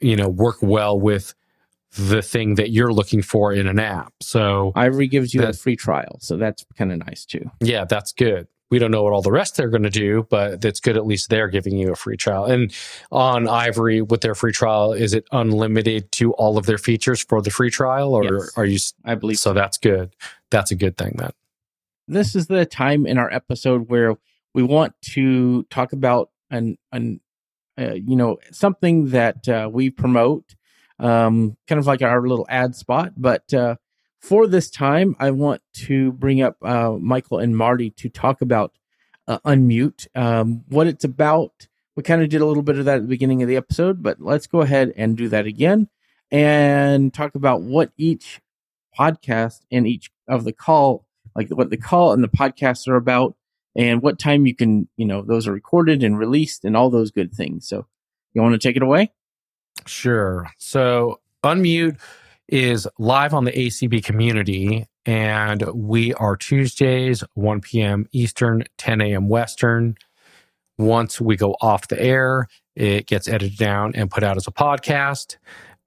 [0.00, 1.34] you know, work well with
[1.96, 4.12] the thing that you're looking for in an app.
[4.20, 7.50] So, Ivory gives you a free trial, so that's kind of nice too.
[7.60, 8.46] yeah, that's good.
[8.70, 10.98] We don't know what all the rest they're going to do, but that's good.
[10.98, 12.44] At least they're giving you a free trial.
[12.44, 12.70] And
[13.10, 17.40] on Ivory, with their free trial, is it unlimited to all of their features for
[17.40, 18.52] the free trial, or Yes.
[18.56, 18.78] are you?
[19.06, 20.14] I believe So that's good.
[20.50, 21.14] That's a good thing.
[21.16, 21.30] Then
[22.08, 24.16] this is the time in our episode where
[24.54, 27.20] we want to talk about an an
[27.78, 30.54] uh, you know something that uh, we promote
[30.98, 33.12] um kind of like our little ad spot.
[33.16, 33.76] But uh
[34.20, 38.72] for this time i want to bring up uh michael and marty to talk about
[39.28, 40.06] uh, unmute.
[40.14, 41.68] Um what it's about.
[41.94, 44.02] We kind of did a little bit of that at the beginning of the episode
[44.02, 45.88] but let's go ahead and do that again
[46.30, 48.40] and talk about what each
[48.98, 51.06] podcast and each of the call
[51.36, 53.36] like what the call and the podcasts are about
[53.76, 57.10] and what time you can you know those are recorded and released and all those
[57.10, 57.68] good things.
[57.68, 57.86] So
[58.34, 59.12] you want to take it away
[59.88, 60.48] sure.
[60.58, 61.98] So unmute
[62.48, 68.06] is live on the ACB community, and we are Tuesdays, 1 p.m.
[68.12, 69.28] Eastern, 10 a.m.
[69.28, 69.96] Western.
[70.78, 72.46] Once we go off the air,
[72.76, 75.36] it gets edited down and put out as a podcast,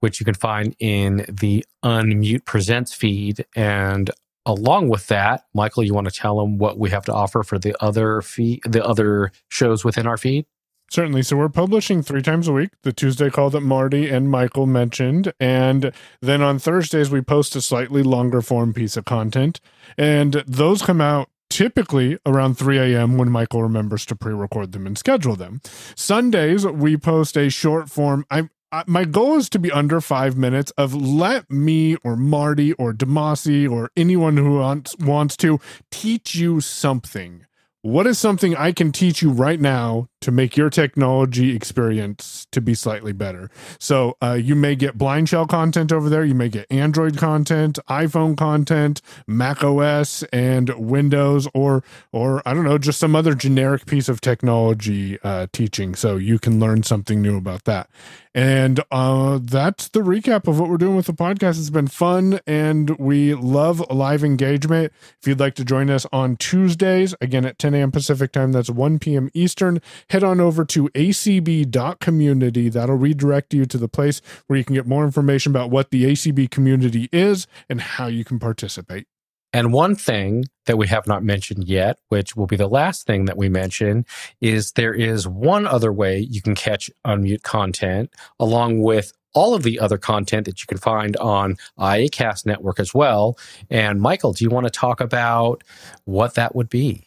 [0.00, 3.46] which you can find in the Unmute Presents feed.
[3.56, 4.10] And
[4.44, 7.58] along with that, Michael, you want to tell them what we have to offer for
[7.58, 10.46] the other feed, the other shows within our feed?
[10.92, 11.22] Certainly.
[11.22, 12.68] So we're publishing three times a week.
[12.82, 15.32] The Tuesday call that Marty and Michael mentioned.
[15.40, 19.58] And then on Thursdays, we post a slightly longer form piece of content.
[19.96, 23.16] And those come out typically around 3 a.m.
[23.16, 25.62] when Michael remembers to pre record them and schedule them.
[25.96, 28.26] Sundays, we post a short form.
[28.30, 28.50] I'm
[28.86, 33.70] my goal is to be under five minutes of let me or Marty or Demasi
[33.70, 37.44] or anyone who wants, wants to teach you something
[37.82, 42.60] what is something I can teach you right now to make your technology experience to
[42.60, 43.50] be slightly better?
[43.80, 46.24] So uh, you may get BlindShell content over there.
[46.24, 52.64] You may get Android content, iPhone content, Mac OS, and Windows, or or I don't
[52.64, 55.96] know, just some other generic piece of technology uh, teaching.
[55.96, 57.90] So you can learn something new about that.
[58.34, 61.58] And uh, that's the recap of what we're doing with the podcast.
[61.58, 64.92] It's been fun and we love live engagement.
[65.20, 67.92] If you'd like to join us on Tuesdays, again at 10 a.m.
[67.92, 69.30] Pacific time, that's 1 p.m.
[69.34, 72.68] Eastern, head on over to acb.community.
[72.70, 76.04] That'll redirect you to the place where you can get more information about what the
[76.04, 79.06] ACB community is and how you can participate.
[79.52, 83.26] And one thing that we have not mentioned yet, which will be the last thing
[83.26, 84.06] that we mention,
[84.40, 88.10] is there is one other way you can catch unmute content
[88.40, 92.94] along with all of the other content that you can find on IACast network as
[92.94, 93.38] well.
[93.70, 95.64] And Michael, do you want to talk about
[96.04, 97.06] what that would be?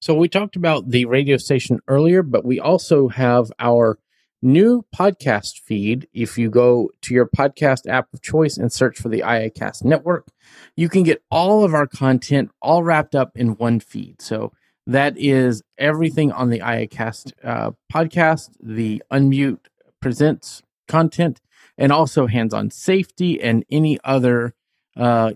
[0.00, 3.98] So we talked about the radio station earlier, but we also have our
[4.44, 6.06] new podcast feed.
[6.12, 10.28] If you go to your podcast app of choice and search for the IACast network,
[10.76, 14.20] you can get all of our content all wrapped up in one feed.
[14.20, 14.52] So
[14.86, 19.66] that is everything on the IACast uh, podcast, the Unmute
[20.00, 21.40] Presents content,
[21.78, 24.54] and also hands on safety and any other
[24.96, 25.32] uh,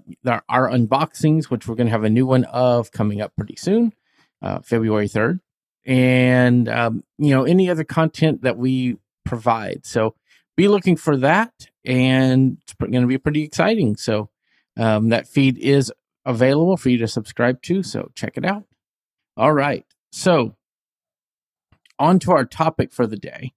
[0.49, 3.93] our unboxings, which we're going to have a new one of coming up pretty soon,
[4.41, 5.41] uh, February 3rd
[5.89, 9.85] and um, you know any other content that we provide.
[9.85, 10.15] So
[10.57, 11.53] be looking for that,
[11.85, 13.97] and it's going to be pretty exciting.
[13.97, 14.29] So
[14.77, 15.93] um, that feed is
[16.27, 17.83] available for you to subscribe to.
[17.83, 18.65] So check it out.
[19.37, 20.55] All right, so
[21.99, 23.55] on to our topic for the day,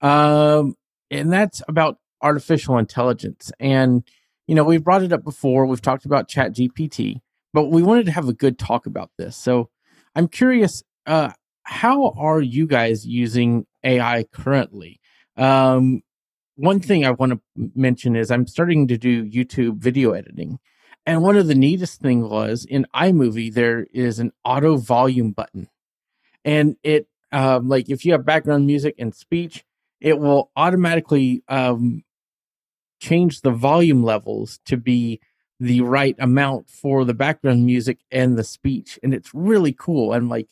[0.00, 0.76] um,
[1.10, 3.50] and that's about artificial intelligence.
[3.58, 4.04] And
[4.46, 5.66] you know we've brought it up before.
[5.66, 9.36] We've talked about Chat GPT, but we wanted to have a good talk about this.
[9.36, 9.68] So
[10.14, 11.32] I'm curious uh,
[11.70, 15.00] how are you guys using AI currently?
[15.36, 16.02] Um,
[16.56, 17.40] one thing I want to
[17.76, 20.58] mention is I'm starting to do YouTube video editing.
[21.06, 25.68] And one of the neatest thing was in iMovie, there is an auto volume button.
[26.44, 29.64] And it, um, like if you have background music and speech,
[30.00, 32.02] it will automatically um,
[33.00, 35.20] change the volume levels to be
[35.60, 38.98] the right amount for the background music and the speech.
[39.04, 40.12] And it's really cool.
[40.12, 40.48] And like,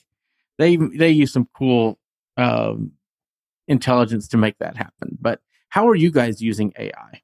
[0.58, 1.98] they they use some cool
[2.36, 2.92] um,
[3.66, 5.16] intelligence to make that happen.
[5.20, 7.22] But how are you guys using AI?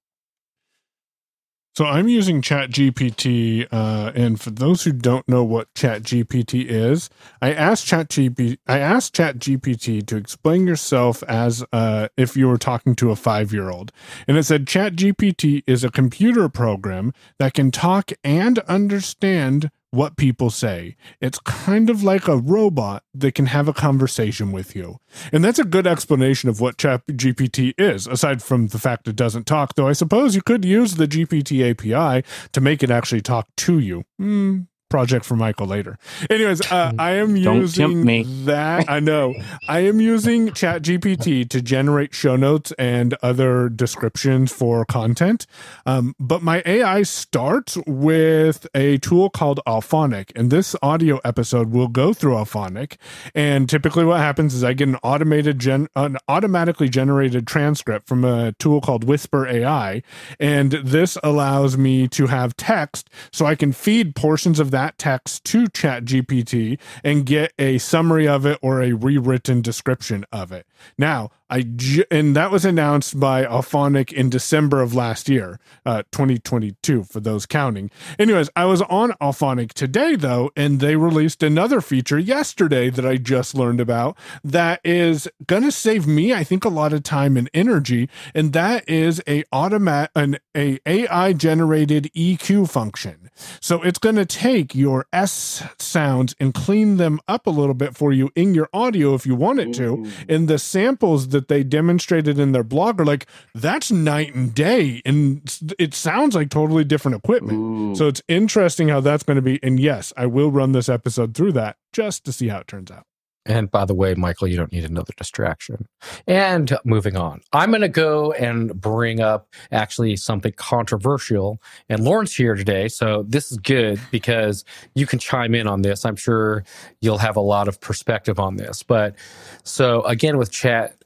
[1.76, 7.10] So I'm using ChatGPT, uh, and for those who don't know what ChatGPT is,
[7.42, 12.94] I asked ChatGPT, I asked ChatGPT to explain yourself as uh, if you were talking
[12.94, 13.90] to a five year old,
[14.28, 20.50] and it said ChatGPT is a computer program that can talk and understand what people
[20.50, 20.96] say.
[21.20, 24.98] It's kind of like a robot that can have a conversation with you.
[25.32, 29.16] And that's a good explanation of what Chat GPT is, aside from the fact it
[29.16, 33.22] doesn't talk, though I suppose you could use the GPT API to make it actually
[33.22, 34.04] talk to you.
[34.18, 34.62] Hmm,
[34.94, 35.98] project for Michael later.
[36.30, 38.88] Anyways, uh, I am Don't using that.
[38.88, 39.34] I know
[39.68, 45.48] I am using Chat GPT to generate show notes and other descriptions for content.
[45.84, 51.88] Um, but my AI starts with a tool called Auphonic, and this audio episode will
[51.88, 52.96] go through Auphonic.
[53.34, 58.24] And typically, what happens is I get an automated gen, an automatically generated transcript from
[58.24, 60.04] a tool called Whisper AI,
[60.38, 65.44] and this allows me to have text, so I can feed portions of that text
[65.44, 70.66] to ChatGPT and get a summary of it or a rewritten description of it.
[70.98, 76.02] Now, I j- and that was announced by Auphonic in December of last year, uh,
[76.10, 77.90] 2022 for those counting.
[78.18, 83.16] Anyways, I was on Auphonic today though, and they released another feature yesterday that I
[83.18, 87.50] just learned about that is gonna save me, I think, a lot of time and
[87.52, 93.30] energy, and that is a automat an a AI generated EQ function.
[93.60, 98.12] So it's gonna take your S sounds and clean them up a little bit for
[98.12, 102.38] you in your audio if you want it to, and the samples that they demonstrated
[102.38, 107.16] in their blog are like that's night and day and it sounds like totally different
[107.16, 107.94] equipment Ooh.
[107.94, 111.34] so it's interesting how that's going to be and yes i will run this episode
[111.34, 113.04] through that just to see how it turns out
[113.46, 115.86] And by the way, Michael, you don't need another distraction.
[116.26, 121.60] And moving on, I'm going to go and bring up actually something controversial.
[121.90, 122.88] And Lauren's here today.
[122.88, 124.64] So this is good because
[124.94, 126.06] you can chime in on this.
[126.06, 126.64] I'm sure
[127.02, 128.82] you'll have a lot of perspective on this.
[128.82, 129.14] But
[129.62, 131.03] so again, with chat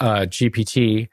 [0.00, 1.08] uh, GPT,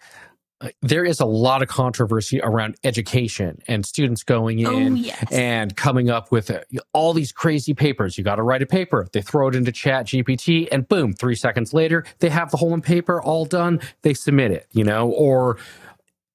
[0.81, 5.31] there is a lot of controversy around education and students going Oh in yes.
[5.31, 6.61] and coming up with uh,
[6.93, 8.17] all these crazy papers.
[8.17, 9.07] You got to write a paper.
[9.11, 12.79] They throw it into Chat GPT, and boom, three seconds later, they have the whole
[12.79, 13.79] paper all done.
[14.01, 15.57] They submit it, you know, or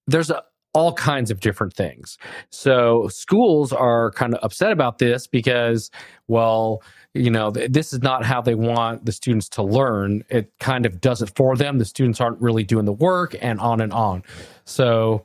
[0.07, 0.43] there's a,
[0.73, 2.17] all kinds of different things.
[2.51, 5.91] So schools are kind of upset about this because,
[6.29, 6.83] well,
[7.15, 10.23] you know, th- this is not how they want the students to learn.
[10.29, 11.79] It kind of does it for them.
[11.79, 14.23] The students aren't really doing the work and on and on.
[14.65, 15.25] So,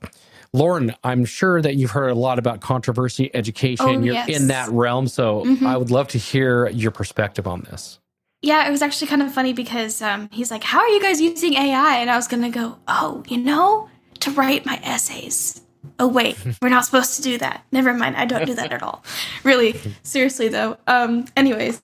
[0.51, 3.85] Lauren, I'm sure that you've heard a lot about controversy education.
[3.87, 4.29] Oh, You're yes.
[4.29, 5.07] in that realm.
[5.07, 5.67] So, Mhm.
[5.67, 7.99] I would love to hear your perspective on this.
[8.41, 11.19] Yeah, it was actually kind of funny because um, he's like, "How are you guys
[11.19, 13.89] using AI?" And I was gonna go, "Oh, you know,
[14.25, 15.61] to write my essays."
[15.99, 17.65] Oh wait, we're not supposed to do that.
[17.71, 19.03] Never mind, I don't do that at all.
[19.43, 20.77] Really, seriously though.
[20.87, 21.81] Um, anyways,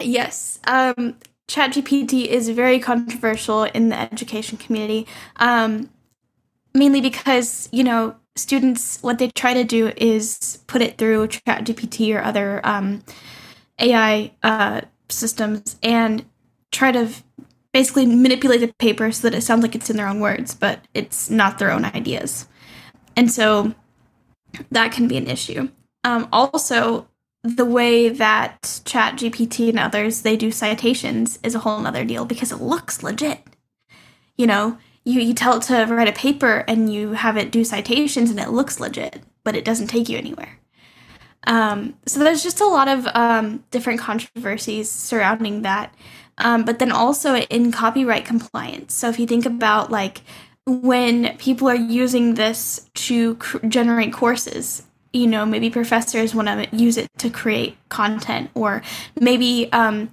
[0.00, 1.16] yes, um,
[1.48, 5.06] ChatGPT is very controversial in the education community,
[5.36, 5.90] um,
[6.74, 12.14] mainly because you know students what they try to do is put it through ChatGPT
[12.14, 13.02] or other um,
[13.78, 16.24] AI uh, systems and
[16.70, 17.08] try to
[17.72, 20.80] basically manipulate the paper so that it sounds like it's in their own words, but
[20.94, 22.48] it's not their own ideas.
[23.16, 23.74] And so
[24.70, 25.68] that can be an issue.
[26.04, 27.08] Um, also,
[27.42, 32.52] the way that ChatGPT and others they do citations is a whole other deal because
[32.52, 33.40] it looks legit.
[34.36, 37.64] You know, you, you tell it to write a paper and you have it do
[37.64, 40.57] citations and it looks legit, but it doesn't take you anywhere.
[41.46, 45.94] Um, so there's just a lot of um, different controversies surrounding that.
[46.38, 48.94] Um, but then also in copyright compliance.
[48.94, 50.22] So if you think about like
[50.66, 56.76] when people are using this to cr- generate courses, you know, maybe professors want to
[56.76, 58.82] use it to create content, or
[59.18, 60.10] maybe um,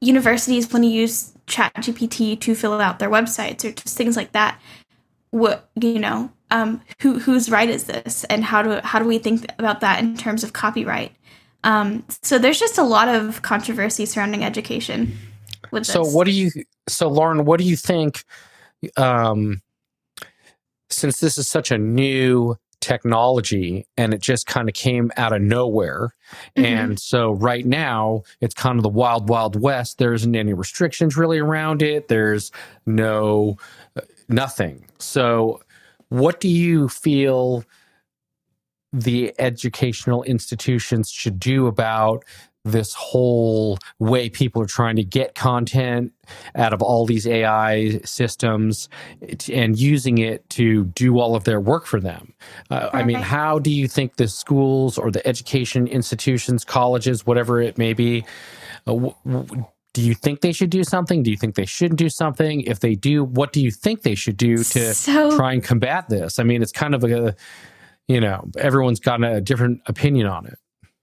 [0.00, 4.60] universities want to use ChatGPT to fill out their websites or just things like that.
[5.30, 9.18] What you know, um, who whose right is this, and how do how do we
[9.18, 11.12] think about that in terms of copyright?
[11.64, 15.16] Um, so there's just a lot of controversy surrounding education.
[15.72, 16.14] With So this.
[16.14, 16.50] what do you
[16.88, 18.24] so Lauren, what do you think
[18.96, 19.60] um
[20.90, 25.42] since this is such a new technology and it just kind of came out of
[25.42, 26.14] nowhere
[26.56, 26.64] Mhm.
[26.64, 31.16] and so right now it's kind of the wild wild west there isn't any restrictions
[31.16, 32.52] really around it there's
[32.84, 33.56] no
[33.96, 35.60] uh, nothing so
[36.08, 37.64] what do you feel
[38.92, 42.24] the educational institutions should do about
[42.64, 46.12] this whole way people are trying to get content
[46.56, 48.88] out of all these AI systems
[49.52, 52.34] and using it to do all of their work for them.
[52.70, 57.62] Uh, I mean, how do you think the schools or the education institutions, colleges, whatever
[57.62, 58.26] it may be,
[58.86, 59.66] uh, w- w-
[59.96, 61.22] do you think they should do something?
[61.22, 62.60] Do you think they shouldn't do something?
[62.60, 66.10] If they do, what do you think they should do to so try and combat
[66.10, 66.38] this?
[66.38, 67.34] I mean, it's kind of a,
[68.06, 70.58] you know, everyone's got a different opinion on it.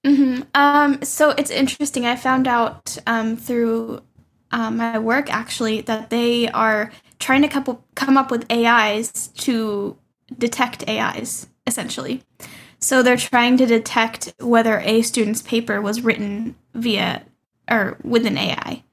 [0.06, 2.06] hmm Um, so it's interesting.
[2.06, 4.04] I found out um, through
[4.52, 9.98] um, my work actually that they are trying to couple, come up with AIs to
[10.38, 12.22] detect AIs, essentially.
[12.78, 17.24] So they're trying to detect whether a student's paper was written via
[17.74, 18.84] or with an AI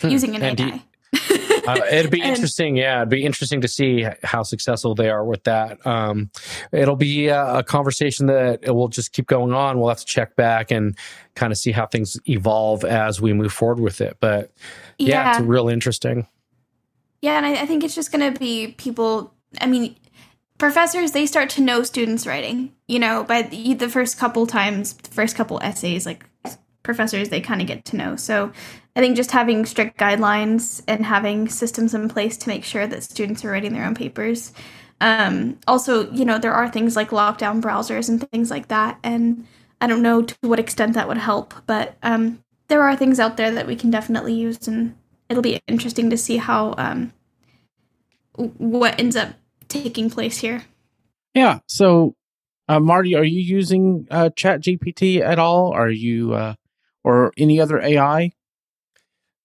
[0.00, 0.08] Hmm.
[0.08, 0.82] using an And do you- AI.
[1.68, 2.76] uh, it'd be And- interesting.
[2.76, 5.84] Yeah, it'd be interesting to see how successful they are with that.
[5.86, 6.30] Um,
[6.72, 9.78] it'll be a, a conversation that it will just keep going on.
[9.78, 10.98] We'll have to check back and
[11.36, 14.16] kind of see how things evolve as we move forward with it.
[14.20, 14.50] But
[14.98, 16.26] yeah, it's real interesting.
[17.22, 19.32] Yeah, and I, I think it's just going to be people.
[19.60, 19.94] I mean,
[20.58, 22.72] professors they start to know students' writing.
[22.88, 26.26] You know, by the, the first couple times, the first couple essays, like
[26.84, 28.14] professors they kind of get to know.
[28.14, 28.52] So
[28.94, 33.02] I think just having strict guidelines and having systems in place to make sure that
[33.02, 34.52] students are writing their own papers.
[35.00, 39.44] Um, also, you know, there are things like lockdown browsers and things like that, and
[39.80, 43.36] I don't know to what extent that would help, but um, there are things out
[43.36, 44.94] there that we can definitely use and
[45.28, 47.12] it'll be interesting to see how um
[48.36, 49.34] what ends up
[49.68, 50.64] taking place here.
[51.34, 51.60] Yeah.
[51.68, 52.16] So,
[52.68, 55.72] uh, Marty, are you using uh, Chat GPT at all?
[55.72, 56.54] Are you uh,
[57.04, 58.32] or any other AI?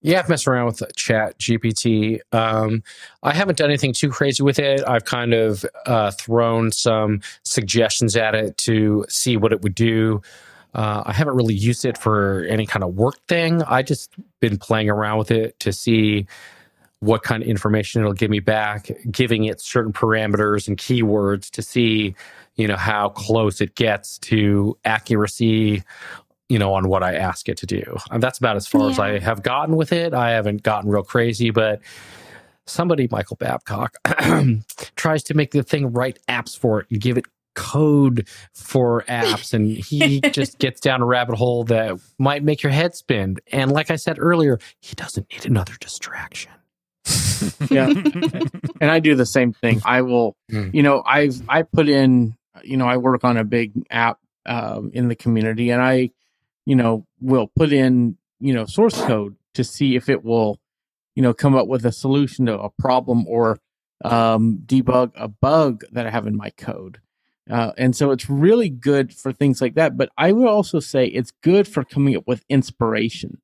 [0.01, 2.19] Yeah, I've messed around with Chat GPT.
[2.31, 2.83] Um,
[3.21, 4.81] I haven't done anything too crazy with it.
[4.87, 10.21] I've kind of uh, thrown some suggestions at it to see what it would do.
[10.73, 13.61] Uh, I haven't really used it for any kind of work thing.
[13.63, 16.27] I just been playing around with it to see
[16.99, 21.61] what kind of information it'll give me back, giving it certain parameters and keywords to
[21.61, 22.15] see,
[22.55, 25.83] you know, how close it gets to accuracy
[26.49, 27.83] you know, on what I ask it to do.
[28.11, 30.13] And that's about as far as I have gotten with it.
[30.13, 31.79] I haven't gotten real crazy, but
[32.65, 33.95] somebody, Michael Babcock,
[34.95, 37.25] tries to make the thing write apps for it and give it
[37.55, 42.71] code for apps and he just gets down a rabbit hole that might make your
[42.71, 46.51] head spin and like i said earlier he doesn't need another distraction
[47.69, 47.87] yeah
[48.79, 50.73] and i do the same thing i will Mm.
[50.73, 54.91] you know i've i put in you know i work on a big app um,
[54.93, 56.11] in the community and i
[56.69, 60.59] you know will put in you know source code to see if it will
[61.15, 63.57] you know come up with a solution to a problem or
[64.05, 66.99] um, debug a bug that i have in my code.
[67.49, 71.07] Uh, and so it's really good for things like that but i would also say
[71.07, 73.41] it's good for coming up with inspiration.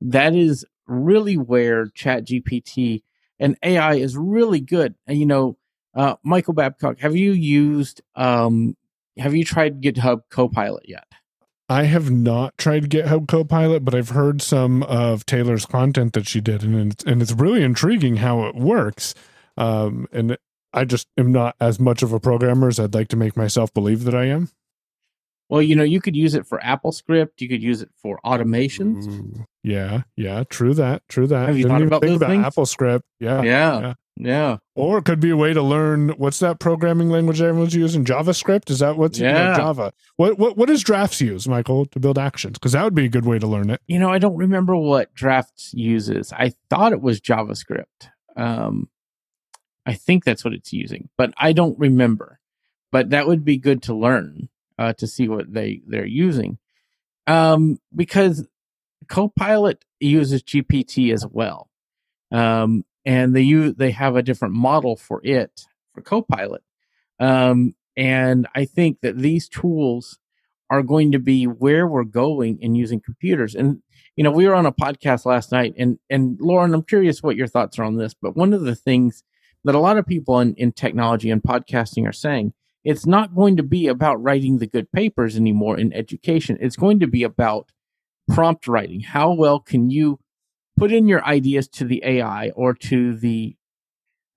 [0.00, 3.02] That is really where ChatGPT
[3.38, 4.96] and ai is really good.
[5.06, 5.56] And you know
[5.94, 8.76] uh, michael babcock have you used um,
[9.18, 11.06] have you tried github copilot yet
[11.70, 16.40] I have not tried GitHub Copilot, but I've heard some of Taylor's content that she
[16.40, 19.14] did, and it's, and it's really intriguing how it works.
[19.56, 20.36] Um, and
[20.72, 23.72] I just am not as much of a programmer as I'd like to make myself
[23.72, 24.50] believe that I am.
[25.48, 28.20] well you know you could use it for apple script you could use it for
[28.24, 29.44] automations Ooh.
[29.62, 31.48] Yeah, yeah, true that, true that.
[31.48, 32.46] Have you Didn't thought even about about things?
[32.46, 33.04] Apple Script?
[33.18, 33.94] Yeah, yeah yeah.
[34.20, 38.04] Yeah Or it could be a way to learn what's that programming language everyone's using?
[38.04, 38.70] JavaScript?
[38.70, 39.56] Is that what's Yeah.
[39.56, 39.92] Java?
[40.16, 42.58] What what what does Drafts use, Michael, to build actions?
[42.58, 43.80] Because that would be a good way to learn it.
[43.86, 48.88] you know i don't remember what drafts uses i thought it was javascript um,
[49.86, 52.38] i think that's what it's using but i don't remember
[52.92, 54.48] but that would be good to learn
[54.78, 56.58] uh, to see what they they're using
[57.26, 58.46] um, because
[59.08, 61.68] copilot uses gpt as well
[62.32, 66.62] um, and they use they have a different model for it for copilot
[67.18, 70.18] um, and i think that these tools
[70.70, 73.82] are going to be where we're going in using computers and
[74.16, 77.36] you know we were on a podcast last night and and lauren i'm curious what
[77.36, 79.24] your thoughts are on this but one of the things
[79.64, 82.52] that a lot of people in, in technology and podcasting are saying
[82.84, 86.56] it's not going to be about writing the good papers anymore in education.
[86.60, 87.70] It's going to be about
[88.28, 89.00] prompt writing.
[89.00, 90.18] How well can you
[90.80, 93.54] put in your ideas to the ai or to the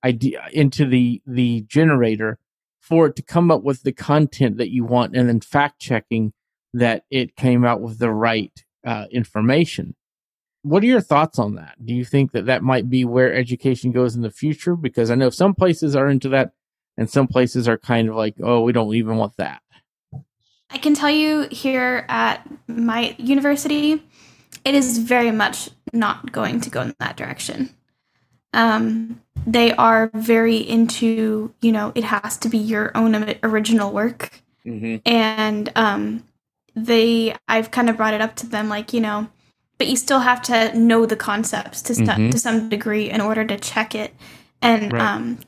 [0.03, 2.37] idea into the the generator
[2.81, 6.33] for it to come up with the content that you want and then fact checking
[6.73, 9.95] that it came out with the right uh, information.
[10.63, 11.75] What are your thoughts on that?
[11.83, 14.75] Do you think that that might be where education goes in the future?
[14.75, 16.51] Because i know some places are into that
[16.97, 19.61] and some places are kind of like oh we don't even want that.
[20.69, 24.03] I can tell you here at my university,
[24.65, 27.69] it is very much not going to go in that direction.
[28.53, 34.41] Um, they are very into, you know, it has to be your own original work.
[34.65, 34.97] mm-hmm.
[35.05, 36.23] And um,
[36.75, 39.27] they, I've kind of brought it up to them, like, you know,
[39.77, 42.31] but you still have to know the concepts to, st- Mhm.
[42.31, 44.13] to some degree in order to check it
[44.61, 45.01] and, Right.
[45.01, 45.39] um,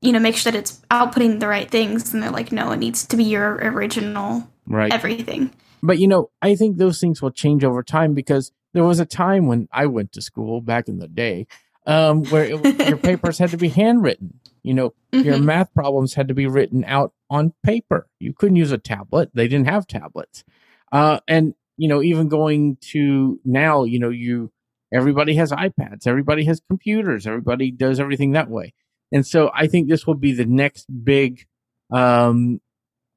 [0.00, 2.12] you know, make sure that it's outputting the right things.
[2.14, 5.50] And they're like, no, it needs to be your original right everything.
[5.82, 9.06] But you know, I think those things will change over time because there was a
[9.06, 11.46] time when I went to school back in the day
[11.86, 14.40] um, where it, your papers had to be handwritten.
[14.62, 15.44] You know, your Mhm.
[15.44, 18.06] math problems had to be written out on paper.
[18.20, 20.44] You couldn't use a tablet; they didn't have tablets.
[20.92, 24.52] Uh, and you know, even going to now, you know, you
[24.92, 28.74] everybody has iPads, everybody has computers, everybody does everything that way.
[29.10, 31.46] And so, I think this will be the next big
[31.92, 32.60] um,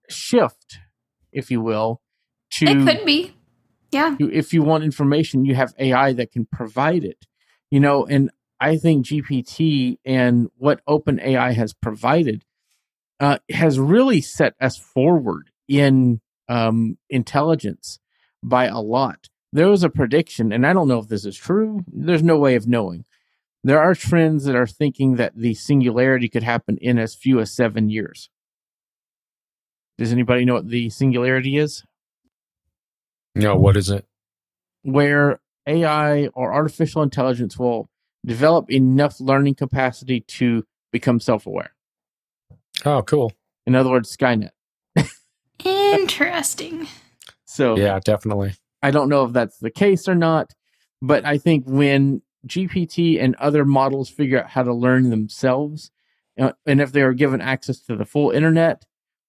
[0.10, 0.80] shift,
[1.32, 2.02] if you will,
[2.54, 3.35] to It could be.
[3.96, 4.18] Yeah.
[4.20, 7.26] you, if you want information, you have AI that can provide it.
[7.72, 8.30] You know, and
[8.60, 12.44] I think GPT and what OpenAI has provided
[13.22, 16.20] uh, has really set us forward in
[16.50, 18.00] um, intelligence
[18.44, 19.30] by a lot.
[19.54, 21.86] There was a prediction, and I don't know if this is true.
[21.88, 23.06] There's no way of knowing.
[23.64, 27.56] There are trends that are thinking that the singularity could happen in as few as
[27.56, 28.30] seven years.
[29.98, 31.84] Does anybody know what the singularity is?
[33.36, 34.06] No, what is it?
[34.86, 37.90] where AI or artificial intelligence will
[38.26, 41.72] develop enough learning capacity to become self aware.
[42.86, 43.34] Oh, cool.
[43.66, 44.52] In other words, Skynet.
[45.64, 46.88] Interesting.
[47.48, 48.54] So Yeah, definitely.
[48.82, 50.54] I don't know if that's the case or not,
[51.02, 55.92] but I think when GPT and other models figure out how to learn themselves,
[56.40, 58.84] uh, and if they are given access to the full internet,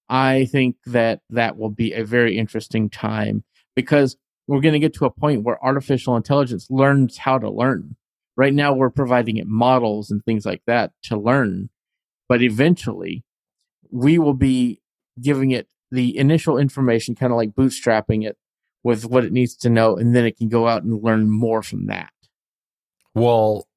[0.09, 3.45] I think that that will be a very interesting time
[3.77, 4.17] because
[4.47, 7.95] we're going to get to a point where artificial intelligence learns how to learn.
[8.35, 11.69] Right now, we're providing it models and things like that to learn,
[12.27, 13.23] but eventually,
[13.91, 14.81] we will be
[15.21, 18.35] giving it the initial information, kind of like bootstrapping it
[18.83, 21.61] with what it needs to know, and then it can go out and learn more
[21.61, 22.11] from that.
[23.13, 23.67] Well,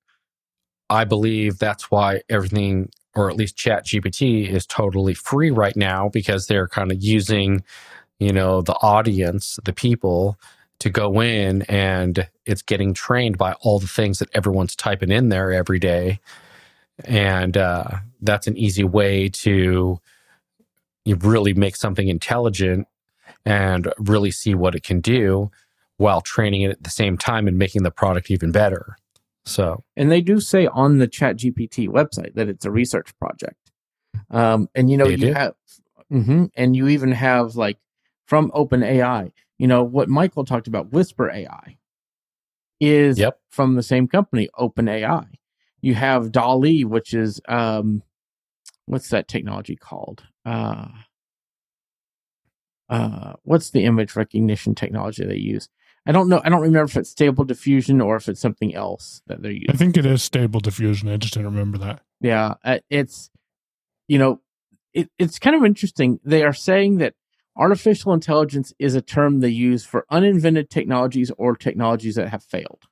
[0.88, 6.08] I believe that's why everything, or at least Chat GPT, is totally free right now
[6.08, 7.62] because they're kind of using,
[8.20, 10.38] you know, the audience, the people
[10.78, 15.30] to go in and it's getting trained by all the things that everyone's typing in
[15.30, 16.20] there every day.
[17.04, 17.88] And uh,
[18.20, 19.98] that's an easy way to
[21.04, 22.86] you really make something intelligent
[23.44, 25.50] and really see what it can do
[25.96, 28.96] while training it at the same time and making the product even better.
[29.46, 33.56] So, and they do say on the Chat GPT website that it's a research project.
[34.30, 35.32] Um, and you know, you do?
[35.32, 35.54] have,
[36.10, 37.78] hmm and you even have like
[38.30, 41.76] from OpenAI, you know, what Michael talked about, Whisper AI,
[42.80, 43.40] is Yep.
[43.50, 45.26] from the same company, OpenAI.
[45.82, 48.04] You have DALL-E, which is um,
[48.86, 50.22] what's that technology called?
[50.46, 50.86] Uh,
[52.88, 55.68] uh, what's the image recognition technology they use?
[56.06, 56.40] I don't know.
[56.44, 59.70] I don't remember if it's Stable Diffusion or if it's something else that they're using.
[59.70, 61.08] I think it is stable diffusion.
[61.08, 62.02] I just didn't remember that.
[62.20, 63.28] Yeah, uh, it's
[64.06, 64.40] you know,
[64.94, 66.20] it, it's kind of interesting.
[66.24, 67.14] They are saying that
[67.56, 72.84] artificial intelligence is a term they use for uninvented technologies or technologies that have failed.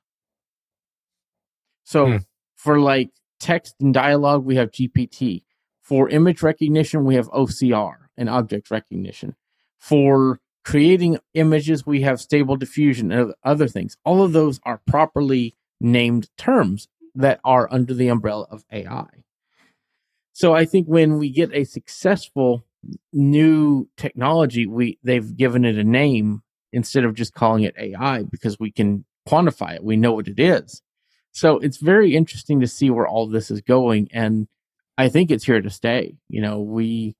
[1.83, 2.17] So, Hmm.
[2.55, 5.43] for like text and dialogue, we have GPT.
[5.81, 9.35] For image recognition, we have OCR and object recognition.
[9.79, 13.97] For creating images, we have stable diffusion and other things.
[14.03, 19.07] All of those are properly named terms that are under the umbrella of AI.
[20.33, 22.65] So I think when we get a successful
[23.13, 28.59] new technology, we they've given it a name instead of just calling it AI because
[28.59, 29.83] we can quantify it.
[29.83, 30.81] We know what it is.
[31.31, 34.47] So it's very interesting to see where all this is going and
[34.97, 36.17] I think it's here to stay.
[36.27, 37.15] You know, we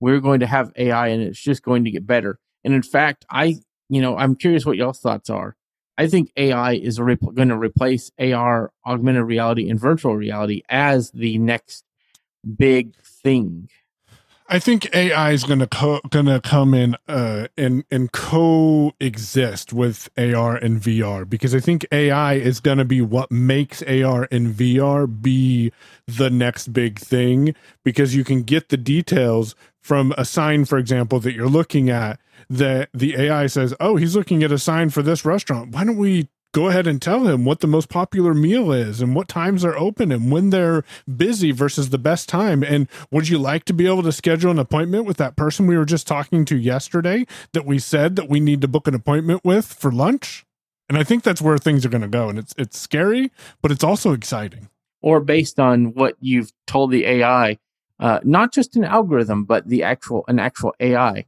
[0.00, 2.38] we're going to have AI and it's just going to get better.
[2.64, 3.56] And in fact, I
[3.88, 5.56] you know, I'm curious what y'all's thoughts are.
[5.96, 11.10] I think AI is re- going to replace AR, augmented reality, and virtual reality as
[11.12, 11.84] the next
[12.56, 13.68] big thing.
[14.46, 19.72] I think AI is going to co- going to come in uh and and coexist
[19.72, 24.28] with AR and VR because I think AI is going to be what makes AR
[24.30, 25.72] and VR be
[26.06, 31.20] the next big thing because you can get the details from a sign for example
[31.20, 32.20] that you're looking at
[32.50, 35.70] that the AI says, "Oh, he's looking at a sign for this restaurant.
[35.70, 39.14] Why don't we go ahead and tell him what the most popular meal is and
[39.14, 40.84] what times are open and when they're
[41.16, 42.62] busy versus the best time.
[42.62, 45.76] And would you like to be able to schedule an appointment with that person we
[45.76, 49.44] were just talking to yesterday that we said that we need to book an appointment
[49.44, 50.46] with for lunch?
[50.88, 52.28] And I think that's where things are going to go.
[52.30, 53.32] And it's it's scary,
[53.62, 54.68] but it's also exciting.
[55.02, 57.58] or based on what you've told the AI,
[58.00, 61.26] uh, not just an algorithm, but the actual an actual AI,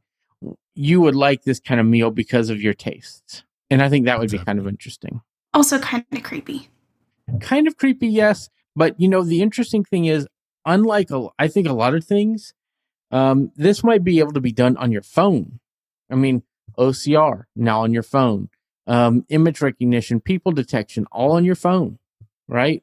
[0.74, 3.44] you would like this kind of meal because of your tastes.
[3.70, 5.20] And I think that would be kind of interesting.
[5.52, 6.68] Also, kind of creepy.
[7.40, 10.28] Kind of creepy, yes, but you know the interesting thing is,
[10.64, 12.54] unlike a, I think a lot of things,
[13.10, 15.60] um, this might be able to be done on your phone.
[16.10, 16.42] I mean,
[16.78, 18.48] OCR now on your phone,
[18.86, 21.98] um, image recognition, people detection, all on your phone,
[22.46, 22.82] right?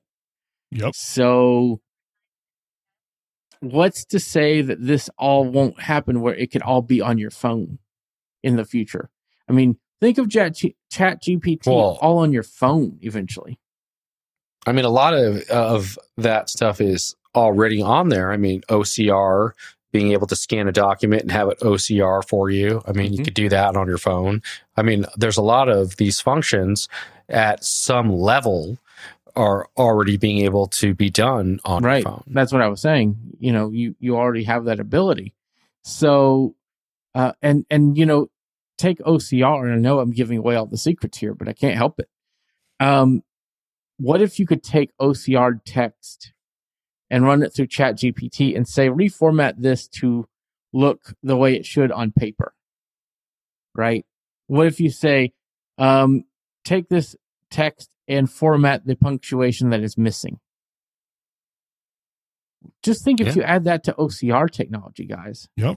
[0.72, 0.96] Yep.
[0.96, 1.80] So,
[3.60, 7.32] what's to say that this all won't happen where it could all be on your
[7.32, 7.80] phone
[8.42, 9.10] in the future?
[9.48, 10.60] I mean, think of Chat,
[10.91, 13.58] Chat GPT Well- all on your phone eventually.
[14.66, 18.32] I mean, a lot of of that stuff is already on there.
[18.32, 19.51] I mean, OCR,
[19.91, 22.82] being able to scan a document and have it OCR for you.
[22.88, 23.26] I mean, you Mhm.
[23.26, 24.41] could do that on your phone.
[24.78, 26.88] I mean, there's a lot of these functions
[27.30, 28.78] at some level
[29.36, 32.04] are already being able to be done on right.
[32.04, 32.24] your phone.
[32.28, 33.18] That's what I was saying.
[33.39, 35.34] You know, you you already have that ability.
[35.84, 36.56] So,
[37.16, 38.30] uh, and and you know,
[38.78, 39.63] take OCR.
[39.63, 42.09] And I know I'm giving away all the secrets here, but I can't help it.
[42.80, 43.24] Um,
[43.97, 46.34] what if you could take OCR text
[47.09, 50.28] and run it through Chat GPT and say reformat this to
[50.74, 52.53] look the way it should on paper?
[53.76, 54.05] Right.
[54.47, 55.34] What if you say,
[55.78, 56.26] um,
[56.65, 57.15] take this
[57.49, 60.39] text and format the punctuation that is missing?
[62.82, 63.34] Just think if Yeah.
[63.36, 65.47] you add that to OCR technology, guys.
[65.57, 65.76] Yep.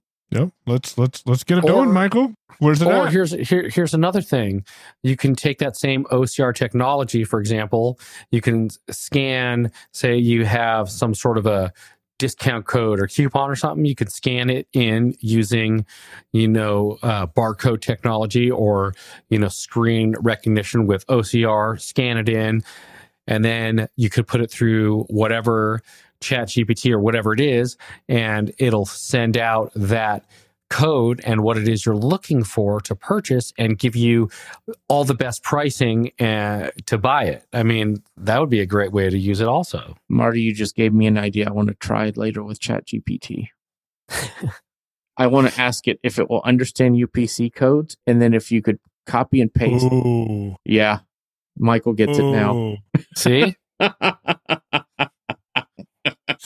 [0.66, 2.34] Let's let's let's get it Or- going, Michael.
[2.58, 3.12] Where's it Or at?
[3.12, 4.64] here's here, here's another thing.
[5.02, 7.98] You can take that same OCR technology, for example.
[8.30, 11.72] You can scan, say you have some sort of a
[12.18, 13.84] discount code or coupon or something.
[13.84, 15.84] You can scan it in using,
[16.32, 18.94] you know, uh, barcode technology or
[19.28, 21.78] you know screen recognition with OCR.
[21.80, 22.62] Scan it in,
[23.26, 25.82] and then you could put it through whatever
[26.20, 27.76] Chat GPT or whatever it is,
[28.08, 30.24] and it'll send out that
[30.68, 34.28] code and what it is you're looking for to purchase and give you
[34.88, 37.46] all the best pricing uh, to buy it.
[37.52, 39.96] I mean, that would be a great way to use it also.
[40.08, 41.46] Marty, you just gave me an idea.
[41.48, 43.48] I want to try it later with ChatGPT.
[45.16, 48.60] I want to ask it if it will understand UPC codes and then if you
[48.60, 49.86] could copy and paste.
[49.86, 50.56] Ooh.
[50.64, 51.00] Yeah.
[51.58, 52.76] Michael gets it now.
[53.14, 53.56] See?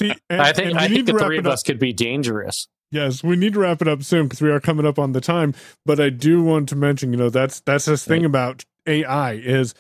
[0.01, 2.68] See, and, I think I think the three of us could be dangerous.
[2.90, 5.20] Yes, we need to wrap it up soon because we are coming up on the
[5.20, 5.55] time.
[5.84, 9.74] But I do want to mention, you know, that's that's this thing about AI is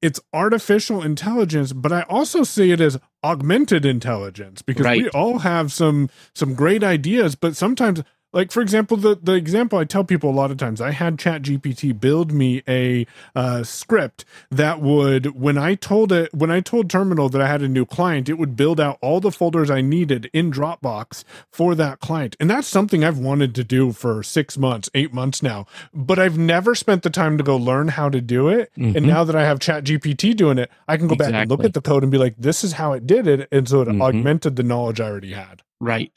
[0.00, 5.72] it's artificial intelligence, but I also see it as augmented intelligence because we all have
[5.72, 8.02] some some great ideas, but sometimes
[8.34, 11.18] like for example the the example i tell people a lot of times i had
[11.18, 16.60] chat gpt build me a uh, script that would when i told it when i
[16.60, 19.70] told terminal that i had a new client it would build out all the folders
[19.70, 24.22] i needed in dropbox for that client and that's something i've wanted to do for
[24.22, 25.64] six months eight months now
[25.94, 29.02] but i've never spent the time to go learn how to do it and Mhm.
[29.06, 31.72] now that i have chat gpt doing it i can go back and look at
[31.74, 34.02] the code and be like this is how it did it and so it Mhm.
[34.02, 36.12] augmented the knowledge i already had Right.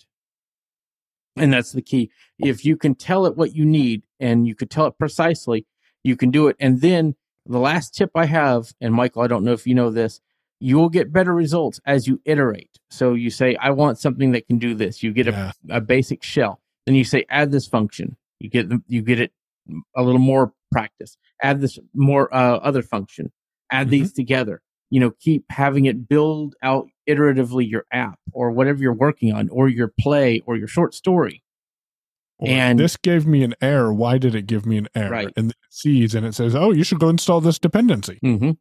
[1.39, 2.09] And that's the key.
[2.39, 5.65] If you can tell it what you need and you could tell it precisely,
[6.03, 6.55] you can do it.
[6.59, 7.15] And then
[7.45, 10.21] the last tip I have, and Michael, I don't know if you know this,
[10.59, 12.79] you will get better results as you iterate.
[12.89, 15.03] So you say, I want something that can do this.
[15.03, 15.51] You get Yeah.
[15.69, 16.59] a, a basic shell.
[16.85, 18.17] Then you say, add this function.
[18.39, 19.31] You get you get it
[19.95, 21.17] a little more practice.
[21.43, 23.31] Add this more uh, other function.
[23.71, 24.61] Add these together.
[24.89, 29.49] You know, keep having it build out iteratively your app or whatever you're working on,
[29.49, 31.43] or your play or your short story.
[32.39, 33.93] Or, And- this gave me an error.
[33.93, 35.09] Why did it give me an error?
[35.11, 35.33] Right.
[35.35, 38.51] And it sees and it says, "Oh, you should go install this dependency." hmm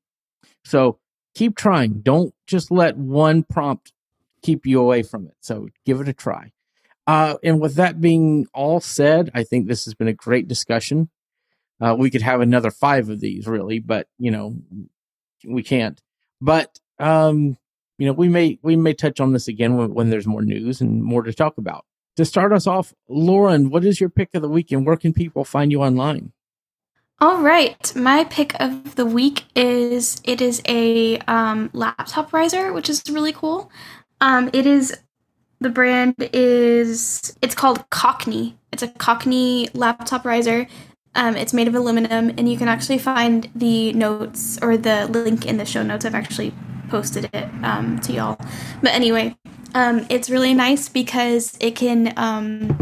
[0.65, 0.99] So
[1.35, 2.01] keep trying.
[2.01, 3.93] Don't just let one prompt
[4.43, 5.35] keep you away from it.
[5.41, 6.53] So give it a try.
[7.07, 11.09] Uh, and with that being all said, I think this has been a great discussion.
[11.81, 14.57] Uh, we could have another five of these, really, but you know,
[15.47, 16.01] we can't.
[16.41, 17.59] But um,
[17.99, 20.81] you know, we may we may touch on this again when, when there's more news
[20.81, 21.85] and more to talk about.
[22.17, 25.13] To start us off, Lauren, what is your pick of the week, and where can
[25.13, 26.33] people find you online?
[27.19, 32.91] All right, my pick of the week is it is a um, laptop riser, which
[32.91, 33.71] is really cool.
[34.21, 34.95] Um, it is
[35.61, 38.57] the brand is it's called Cockney.
[38.73, 40.67] It's a Cockney laptop riser.
[41.15, 45.47] Um, it's made of aluminum, and you can actually find the notes or the link
[45.47, 46.05] in the show notes.
[46.05, 46.53] I've actually
[46.89, 48.39] posted it um, to y'all.
[48.83, 49.37] But anyway,
[49.75, 52.79] um, it's really nice because it can um,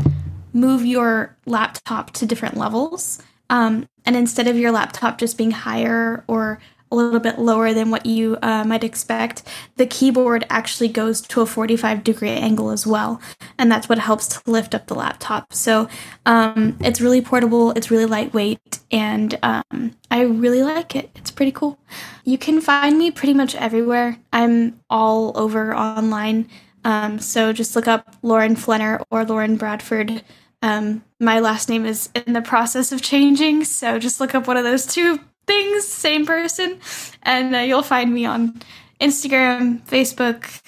[0.53, 3.21] move your laptop to different levels.
[3.51, 6.61] Um, and instead of your laptop just being higher or
[6.95, 9.43] a little bit lower than what you uh, might expect,
[9.77, 13.21] the keyboard actually goes to a 45 degree angle as well.
[13.59, 15.53] And that's what helps to lift up the laptop.
[15.53, 15.89] So
[16.25, 21.11] um, it's really portable, it's really lightweight, and um, I really like it.
[21.17, 21.79] It's pretty cool.
[22.25, 24.19] You can find me pretty much everywhere.
[24.33, 26.49] I'm all over online.
[26.85, 30.23] Um, so just look up Lauren Flenner or Lauren Bradford.
[30.63, 34.57] Um, my last name is in the process of changing, so just look up one
[34.57, 36.79] of those two things, same person,
[37.23, 38.61] and uh, you'll find me on
[39.01, 40.63] Instagram, Facebook,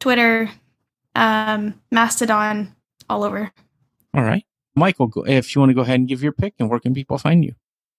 [0.00, 0.50] Twitter,
[1.14, 2.74] um, Mastodon,
[3.08, 3.52] all over.
[4.14, 4.44] All right,
[4.74, 7.18] Michael, if you want to go ahead and give your pick, and where can people
[7.18, 7.54] find you?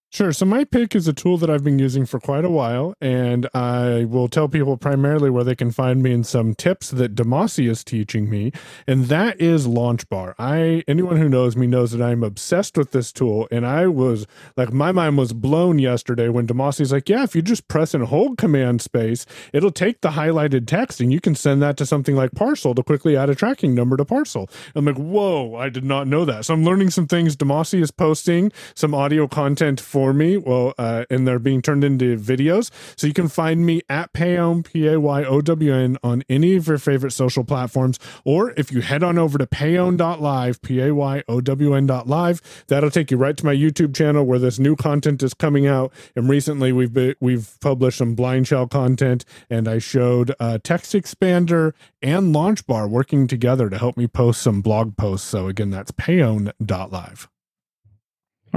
[0.10, 0.32] Sure.
[0.32, 3.48] So my pick is a tool that I've been using for quite a while, and
[3.54, 7.70] I will tell people primarily where they can find me and some tips that Demasi
[7.70, 8.54] is teaching me,
[8.88, 10.34] and that is Launchbar.
[10.40, 14.26] I anyone who knows me knows that I'm obsessed with this tool, and I was
[14.56, 18.06] like my mind was blown yesterday when Demasi's like, yeah, if you just press and
[18.06, 22.16] hold command space, it'll take the highlighted text and you can send that to something
[22.16, 24.50] like Parcel to quickly add a tracking number to Parcel.
[24.74, 26.46] I'm like, whoa, I did not know that.
[26.46, 27.36] So I'm learning some things.
[27.36, 30.38] Demasi is posting some audio content for me.
[30.38, 32.70] Well, uh, and they're being turned into videos.
[32.96, 36.56] So you can find me at Payown, P A Y O W N, on any
[36.56, 37.98] of your favorite social platforms.
[38.24, 42.92] Or if you head on over to payown.live, P A Y O W N.live, that'll
[42.92, 45.92] take you right to my YouTube channel where this new content is coming out.
[46.16, 51.74] And recently we've been, we've published some BlindShell content, and I showed uh, Text Expander
[52.04, 55.28] and Launch Bar working together to help me post some blog posts.
[55.28, 57.30] So again, that's payown.live.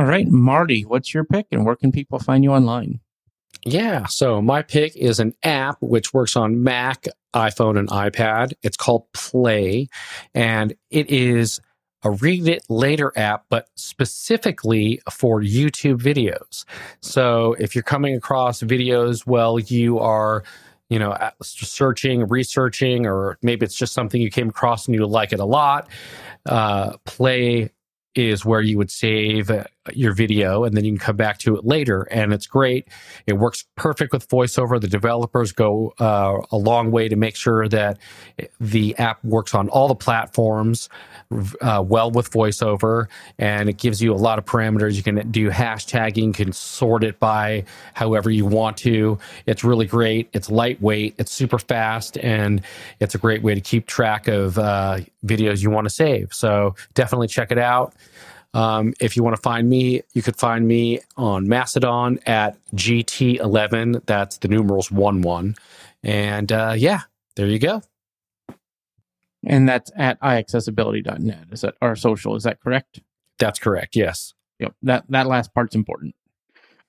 [0.01, 3.01] All right, Marty, what's your pick, and where can people find you online?
[3.67, 4.07] Yeah.
[4.07, 7.05] So my pick is an app which works on Mac,
[7.37, 8.55] iPhone, and iPad.
[8.63, 9.89] It's called Play,
[10.35, 11.61] and it is
[12.03, 16.65] a read it later app, but specifically for YouTube videos.
[17.03, 20.45] So if you're coming across videos, well, you are,
[20.89, 25.35] you know, searching, researching, or maybe it's just something you came across and you like
[25.35, 25.91] it a lot.
[26.47, 27.69] Uh, Play
[28.15, 29.51] is where you would save
[29.95, 32.03] your video and then you can come back to it later.
[32.11, 32.89] And it's great.
[33.27, 34.81] It works perfect with VoiceOver.
[34.81, 37.99] The developers go uh, a long way to make sure that
[38.61, 40.89] the app works on all the platforms
[41.61, 43.07] uh, well with VoiceOver.
[43.39, 44.95] And it gives you a lot of parameters.
[44.95, 47.65] You can do hashtagging, can sort it by
[47.95, 49.19] however you want to.
[49.47, 50.29] It's really great.
[50.33, 52.63] It's lightweight, it's super fast, and
[53.01, 56.33] it's a great way to keep track of uh, videos you want to save.
[56.33, 57.95] So definitely check it out.
[58.53, 64.07] Um, if you want to find me, you could find me on Mastodon at GT11.
[64.07, 65.57] That's the numerals 1 1.
[66.03, 67.01] And uh, yeah,
[67.37, 67.83] there you go.
[69.45, 71.47] And that's at iaccessibility.net.
[71.53, 72.37] Is that our social?
[72.37, 73.01] Is that correct?
[73.39, 73.97] That's correct.
[73.97, 74.35] Yes.
[74.59, 74.75] Yep.
[74.83, 76.15] That that last part's important.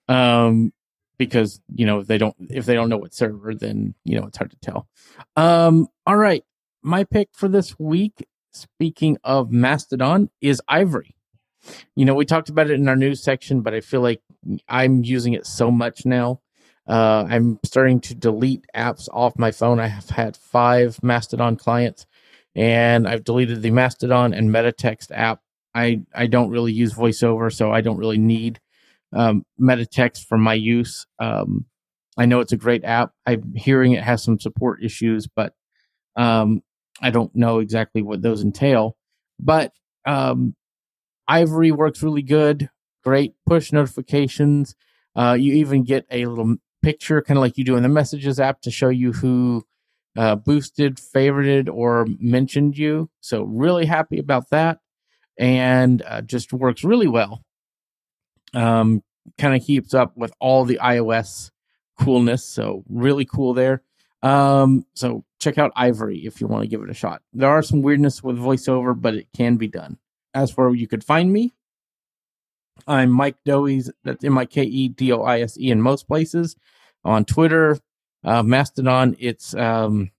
[0.09, 0.73] Um,
[1.17, 4.25] because you know if they don't if they don't know what server, then you know
[4.27, 4.87] it's hard to tell.
[5.37, 6.43] Um, all right.
[6.83, 11.15] My pick for this week, speaking of Mastodon, is Ivory.
[11.95, 14.21] You know, we talked about it in our news section, but I feel like
[14.67, 16.41] I'm using it so much now.
[16.87, 19.79] Uh, I'm starting to delete apps off my phone.
[19.79, 22.05] I have had five Mastodon clients,
[22.55, 25.41] and I've deleted the Mastodon and Metatext app.
[25.73, 28.59] I I don't really use VoiceOver, so I don't really need
[29.13, 31.05] um, Metatext for my use.
[31.19, 31.65] Um,
[32.17, 33.11] I know it's a great app.
[33.25, 35.53] I'm hearing it has some support issues, but
[36.15, 36.61] um,
[37.01, 38.97] I don't know exactly what those entail.
[39.39, 39.71] But
[40.05, 40.55] um,
[41.31, 42.69] Ivory works really good.
[43.05, 44.75] Great push notifications.
[45.15, 48.37] Uh, you even get a little picture, kind of like you do in the Messages
[48.37, 49.65] app, to show you who
[50.17, 53.09] uh, boosted, favorited, or mentioned you.
[53.21, 54.79] So, really happy about that.
[55.39, 57.41] And uh, just works really well.
[58.53, 59.01] Um,
[59.37, 61.51] kind of keeps up with all the iOS
[61.97, 62.43] coolness.
[62.43, 63.83] So, really cool there.
[64.21, 67.21] Um, so, check out Ivory if you want to give it a shot.
[67.31, 69.97] There are some weirdness with voiceover, but it can be done.
[70.33, 71.53] As for where you could find me,
[72.87, 73.91] I'm Mike Doise.
[74.03, 76.55] That's M I K E D O I S E in most places.
[77.03, 77.77] On Twitter,
[78.23, 80.11] uh, Mastodon, it's um,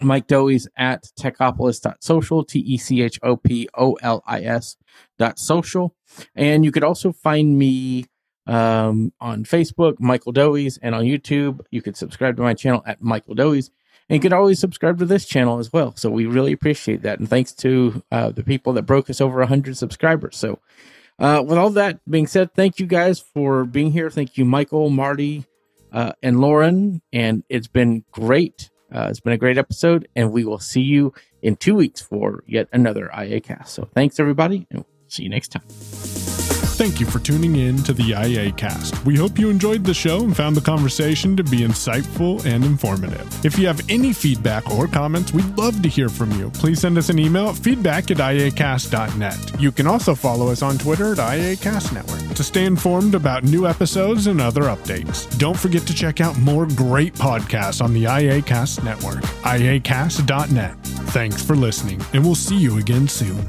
[0.00, 4.76] Mike Doise at techopolis.social, T E C H O P O L I S
[5.18, 5.94] dot social.
[6.34, 8.06] And you could also find me
[8.46, 11.60] um, on Facebook, Michael Doise, and on YouTube.
[11.70, 13.70] You could subscribe to my channel at Michael Doise.
[14.08, 15.94] And you can always subscribe to this channel as well.
[15.96, 17.18] So we really appreciate that.
[17.18, 20.36] And thanks to uh, the people that broke us over 100 subscribers.
[20.36, 20.58] So,
[21.18, 24.10] uh, with all that being said, thank you guys for being here.
[24.10, 25.44] Thank you, Michael, Marty,
[25.92, 27.00] uh, and Lauren.
[27.12, 28.70] And it's been great.
[28.92, 30.08] Uh, it's been a great episode.
[30.16, 33.74] And we will see you in two weeks for yet another IA cast.
[33.74, 34.66] So, thanks, everybody.
[34.70, 36.11] And see you next time.
[36.82, 39.06] Thank you for tuning in to the IA cast.
[39.06, 43.44] We hope you enjoyed the show and found the conversation to be insightful and informative.
[43.44, 46.50] If you have any feedback or comments, we'd love to hear from you.
[46.50, 49.60] Please send us an email at feedback at iacast.net.
[49.60, 53.68] You can also follow us on Twitter at IACast Network to stay informed about new
[53.68, 55.38] episodes and other updates.
[55.38, 60.76] Don't forget to check out more great podcasts on the IACast Network, iacast.net.
[61.12, 63.46] Thanks for listening, and we'll see you again soon.